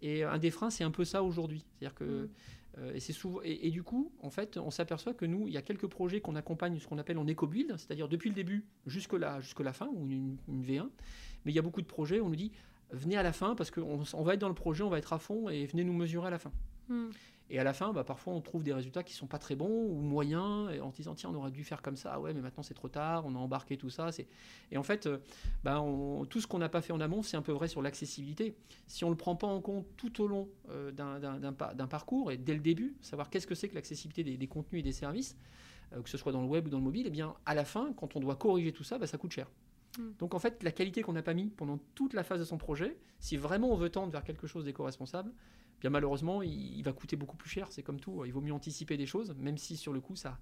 [0.00, 1.64] Et un des freins, c'est un peu ça aujourd'hui.
[1.70, 2.28] C'est-à-dire que mm.
[2.78, 5.58] euh, et c'est souvent et, du coup, en fait, on s'aperçoit que nous, il y
[5.58, 9.12] a quelques projets qu'on accompagne, ce qu'on appelle en éco-build, c'est-à-dire depuis le début jusque
[9.12, 10.88] la jusque la fin ou une, V1.
[11.44, 12.52] Mais il y a beaucoup de projets, on nous dit
[12.90, 15.12] venez à la fin parce qu'on on va être dans le projet, on va être
[15.12, 16.52] à fond et venez nous mesurer à la fin.
[16.88, 17.08] Mm.
[17.50, 19.86] Et à la fin, bah, parfois, on trouve des résultats qui sont pas très bons
[19.88, 22.32] ou moyens, et en se disant, tiens, on aurait dû faire comme ça, ah ouais,
[22.32, 24.08] mais maintenant c'est trop tard, on a embarqué tout ça.
[24.70, 25.18] Et en fait, euh,
[25.62, 25.84] bah,
[26.30, 28.56] tout ce qu'on n'a pas fait en amont, c'est un peu vrai sur l'accessibilité.
[28.86, 32.38] Si on ne le prend pas en compte tout au long euh, d'un parcours, et
[32.38, 35.36] dès le début, savoir qu'est-ce que c'est que l'accessibilité des, contenus et des services,
[35.92, 37.54] euh, que ce soit dans le web ou dans le mobile, et eh bien à
[37.54, 39.50] la fin, quand on doit corriger tout ça, bah, ça coûte cher.
[39.98, 40.02] Mm.
[40.18, 42.56] Donc en fait, la qualité qu'on n'a pas mis pendant toute la phase de son
[42.56, 45.30] projet, si vraiment on veut tendre vers quelque chose d'éco-responsable,
[45.80, 47.68] bien malheureusement, il, va coûter beaucoup plus cher.
[47.70, 50.38] C'est comme tout, il vaut mieux anticiper des choses, même si sur le coup, ça,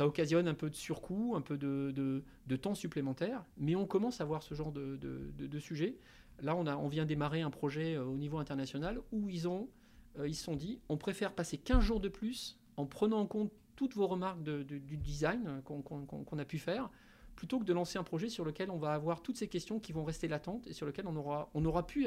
[0.00, 2.22] occasionne un peu de surcoût, un peu de,
[2.56, 3.44] temps supplémentaire.
[3.58, 5.96] Mais on commence à voir ce genre de, sujet.
[6.42, 10.56] Là, on, vient démarrer un projet euh, au niveau international où euh, ils se sont
[10.56, 14.42] dit, on préfère passer 15 jours de plus en prenant en compte toutes vos remarques
[14.42, 16.90] du design qu'on a pu faire
[17.34, 19.92] plutôt que de lancer un projet sur lequel on va avoir toutes ces questions qui
[19.92, 22.06] vont rester latentes et sur lequel on aura, pu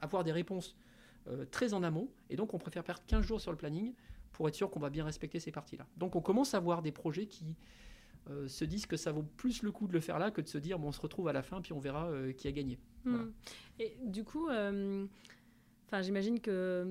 [0.00, 0.76] avoir des réponses
[1.28, 2.08] euh, très en amont.
[2.30, 3.94] Et donc, on préfère perdre 15 jours sur le planning
[4.32, 5.86] pour être sûr qu'on va bien respecter ces parties-là.
[5.96, 7.56] Donc, on commence à voir des projets qui
[8.28, 10.48] euh, se disent que ça vaut plus le coup de le faire là que de
[10.48, 12.78] se dire, bon, on se retrouve à la fin, puis on verra qui a gagné.
[13.04, 13.30] Hmm.
[13.78, 14.48] Et du coup...
[15.88, 16.84] Enfin, j'imagine que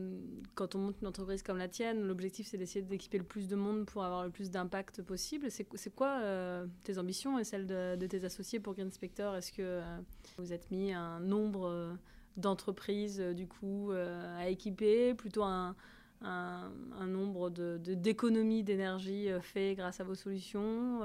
[0.53, 3.57] quand on monte une entreprise comme la tienne, l'objectif c'est d'essayer d'équiper le plus de
[3.57, 5.51] monde pour avoir le plus d'impact possible.
[5.51, 9.35] C'est quoi euh, tes ambitions et celles de, tes associés pour Green Spector?
[9.35, 9.97] Est-ce que euh,
[10.37, 11.93] vous êtes mis un nombre euh,
[12.37, 15.75] d'entreprises du coup à équiper, plutôt un,
[16.21, 16.71] un,
[17.07, 21.01] nombre de d'économies d'énergie fait grâce à vos solutions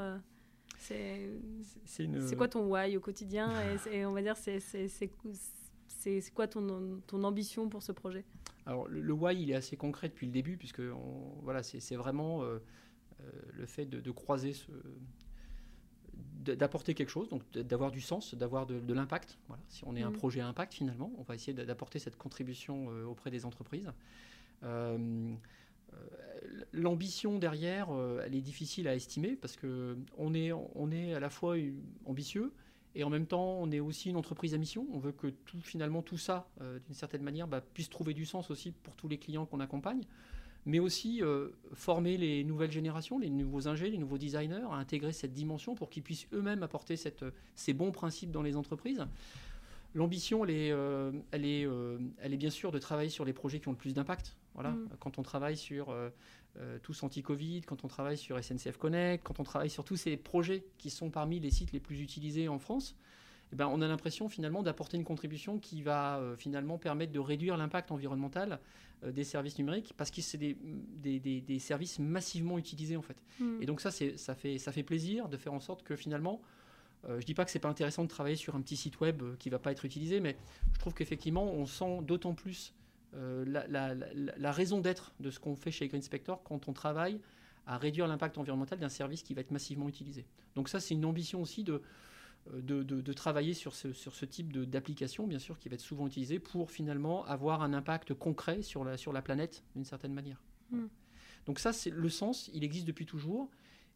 [0.79, 3.53] C'est quoi ton why au quotidien
[3.93, 4.61] et, on va dire c'est
[6.01, 8.25] c'est quoi ton, ton, ambition pour ce projet?
[8.67, 10.81] Alors, le, why, il est assez concret depuis le début, puisque
[11.43, 12.59] voilà, c'est vraiment euh,
[13.21, 14.71] euh, le fait de, croiser ce
[16.41, 19.39] d'apporter quelque chose, donc d'avoir du sens, d'avoir de, l'impact.
[19.49, 19.63] Voilà.
[19.69, 20.15] Si on est un mm.
[20.15, 23.91] projet à impact, finalement, on va essayer d'apporter cette contribution euh, auprès des entreprises.
[26.73, 27.89] L'ambition derrière,
[28.25, 31.57] elle est difficile à estimer parce que on est, on est à la fois
[32.07, 32.53] ambitieux,
[32.95, 34.87] et en même temps, on est aussi une entreprise à mission.
[34.93, 38.27] On veut que tout, finalement tout ça, euh, d'une certaine manière, bah, puisse trouver du
[38.27, 40.03] sens aussi pour tous les clients qu'on accompagne,
[40.67, 45.13] mais aussi euh, former les nouvelles générations, les nouveaux ingénieurs, les nouveaux designers à intégrer
[45.13, 49.07] cette dimension pour qu'ils puissent eux-mêmes apporter cette, ces bons principes dans les entreprises.
[49.95, 51.67] L'ambition, elle est, euh, elle, est,
[52.19, 54.37] elle est bien sûr de travailler sur les projets qui ont le plus d'impact.
[54.55, 54.71] Voilà.
[54.71, 54.89] Mm.
[55.01, 55.93] Quand on travaille sur
[56.59, 60.17] euh, tous anti-Covid, quand on travaille sur SNCF Connect, quand on travaille sur tous ces
[60.17, 62.97] projets qui sont parmi les sites les plus utilisés en France,
[63.53, 67.19] eh ben, on a l'impression finalement d'apporter une contribution qui va euh, finalement permettre de
[67.19, 68.61] réduire l'impact environnemental
[69.05, 70.57] euh, des services numériques parce que c'est des,
[71.19, 73.17] des, services massivement utilisés en fait.
[73.41, 73.61] Hmm.
[73.61, 76.41] Et donc ça, ça, fait, ça fait plaisir de faire en sorte que finalement,
[77.09, 79.23] je ne dis pas que c'est pas intéressant de travailler sur un petit site web
[79.39, 80.37] qui ne va pas être utilisé, mais
[80.75, 82.75] je trouve qu'effectivement, on sent d'autant plus
[83.17, 83.45] euh,
[84.39, 87.21] la, raison d'être de ce qu'on fait chez Green Spector quand on travaille
[87.67, 90.25] à réduire l'impact environnemental d'un service qui va être massivement utilisé.
[90.55, 91.83] Donc ça, c'est une ambition aussi de,
[92.55, 96.07] euh, de, travailler sur ce, sur ce type d'application, bien sûr, qui va être souvent
[96.07, 100.43] utilisé pour finalement avoir un impact concret sur la, sur la planète d'une certaine manière.
[100.71, 100.87] Hmm.
[101.47, 103.51] Donc ça, c'est le sens, il existe depuis toujours,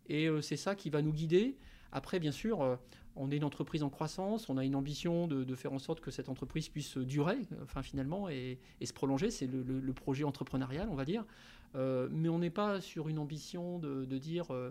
[0.08, 1.56] et euh, c'est ça qui va nous guider.
[1.92, 2.78] Après, bien sûr,
[3.16, 6.10] on est une entreprise en croissance, on a une ambition de, faire en sorte que
[6.10, 9.30] cette entreprise puisse durer, enfin finalement, et, se prolonger.
[9.30, 11.24] C'est le, projet entrepreneurial, on va dire.
[11.76, 14.70] Euh, mais on n'est pas sur une ambition de, dire euh,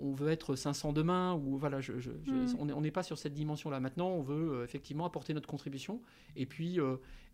[0.00, 2.56] on, veut être 500 demain ou voilà, mm.
[2.58, 3.80] on n'est pas sur cette dimension-là.
[3.80, 6.00] Maintenant, on veut effectivement apporter notre contribution
[6.36, 6.78] et puis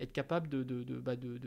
[0.01, 1.39] être capable bah, de,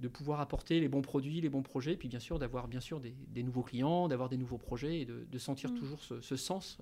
[0.00, 3.00] de, pouvoir apporter les bons produits, les bons projets, puis bien sûr d'avoir bien sûr
[3.00, 5.78] des, nouveaux clients, d'avoir des nouveaux projets et de, sentir mm.
[5.78, 6.78] toujours ce, ce sens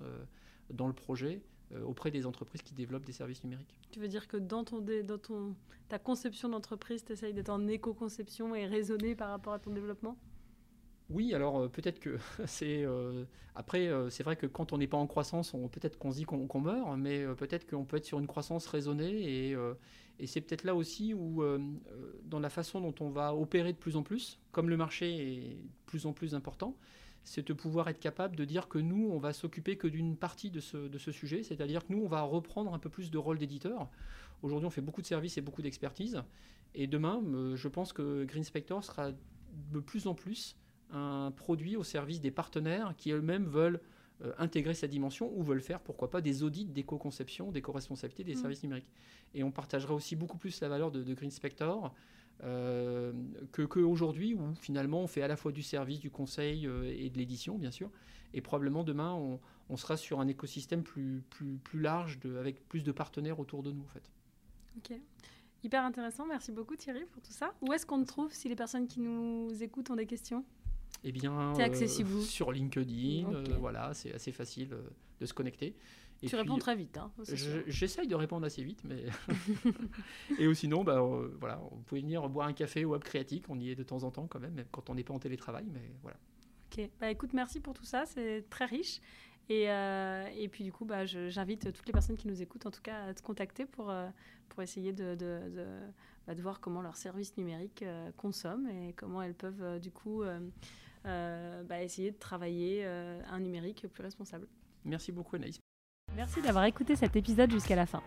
[0.69, 1.41] dans le projet
[1.73, 3.79] euh, auprès des entreprises qui développent des services numériques.
[3.91, 5.55] Tu veux dire que dans, ton, dans ton,
[5.87, 10.17] ta conception d'entreprise, tu essayes d'être en éco-conception et raisonner par rapport à ton développement?
[11.11, 14.97] Oui, alors euh, peut-être que c'est euh, après c'est vrai que quand on n'est pas
[14.97, 18.27] en croissance, peut-être qu'on se dit qu'on meurt, mais peut-être qu'on peut être sur une
[18.27, 19.57] croissance raisonnée et,
[20.27, 21.43] c'est peut-être là aussi où
[22.25, 25.49] dans la façon dont on va opérer de plus en plus, comme le marché est
[25.55, 26.75] de plus en plus important,
[27.23, 30.49] c'est de pouvoir être capable de dire que nous, on va s'occuper que d'une partie
[30.49, 33.89] de ce, sujet, c'est-à-dire que nous, on va reprendre un peu plus de rôle d'éditeur.
[34.41, 36.23] Aujourd'hui, on fait beaucoup de services et beaucoup d'expertise.
[36.73, 40.55] Et demain, euh, je pense que Green Spector sera de plus en plus
[40.91, 43.79] un produit au service des partenaires qui eux-mêmes veulent
[44.23, 48.41] euh, intégrer cette dimension ou veulent faire, pourquoi pas, des audits d'éco-conception, d'éco-responsabilité des mmh.
[48.41, 48.91] services numériques.
[49.33, 51.93] Et on partagera aussi beaucoup plus la valeur de, de Green Spector
[52.43, 53.13] euh,
[53.51, 57.09] que qu'aujourd'hui, où finalement on fait à la fois du service, du conseil euh, et
[57.09, 57.91] de l'édition, bien sûr.
[58.33, 62.83] Et probablement demain, on, sera sur un écosystème plus, plus, plus large, de, avec plus
[62.83, 64.11] de partenaires autour de nous, en fait.
[64.77, 64.99] Ok.
[65.63, 67.53] Hyper intéressant, merci beaucoup Thierry pour tout ça.
[67.61, 70.43] Où est-ce qu'on te trouve si les personnes qui nous écoutent ont des questions?
[71.03, 74.81] Eh bien, accessible où sur LinkedIn, euh, voilà, c'est assez facile euh,
[75.19, 75.75] de se connecter.
[76.23, 76.97] Et Tu puis, réponds très vite.
[76.97, 77.11] Hein,
[77.65, 79.05] J'essaye de répondre assez vite, mais.
[80.39, 83.45] et ou sinon, bah, euh, voilà, vous pouvez venir boire un café au Hub Créatique,
[83.49, 85.19] on y est de temps en temps quand même, même quand on n'est pas en
[85.19, 86.17] télétravail, mais voilà.
[86.71, 89.01] Ok, bah écoute, merci pour tout ça, c'est très riche.
[89.49, 92.71] Et, euh, et puis du coup, bah, j'invite toutes les personnes qui nous écoutent en
[92.71, 94.07] tout cas à te contacter pour, euh,
[94.47, 95.65] pour essayer de, de, de,
[96.25, 99.91] bah, de voir comment leurs services numériques euh, consomment et comment elles peuvent euh, du
[99.91, 100.49] coup euh, euh,
[101.03, 104.47] bah, essayer de travailler euh, un numérique plus responsable.
[104.85, 105.59] Merci beaucoup, Anaïs.
[106.15, 108.01] Merci d'avoir écouté cet épisode jusqu'à la fin.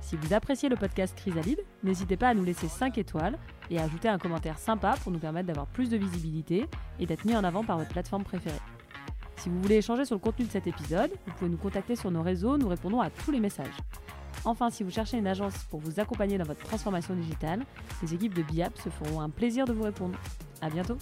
[0.00, 3.38] Si vous appréciez le podcast Chrysalide, n'hésitez pas à nous laisser 5 étoiles
[3.70, 6.66] et à ajouter un commentaire sympa pour nous permettre d'avoir plus de visibilité
[6.98, 8.58] et d'être mis en avant par votre plateforme préférée.
[9.36, 12.10] Si vous voulez échanger sur le contenu de cet épisode, vous pouvez nous contacter sur
[12.10, 13.76] nos réseaux, nous répondons à tous les messages.
[14.44, 17.64] Enfin, si vous cherchez une agence pour vous accompagner dans votre transformation digitale,
[18.02, 20.18] les équipes de BIAP se feront un plaisir de vous répondre.
[20.60, 20.98] À bientôt!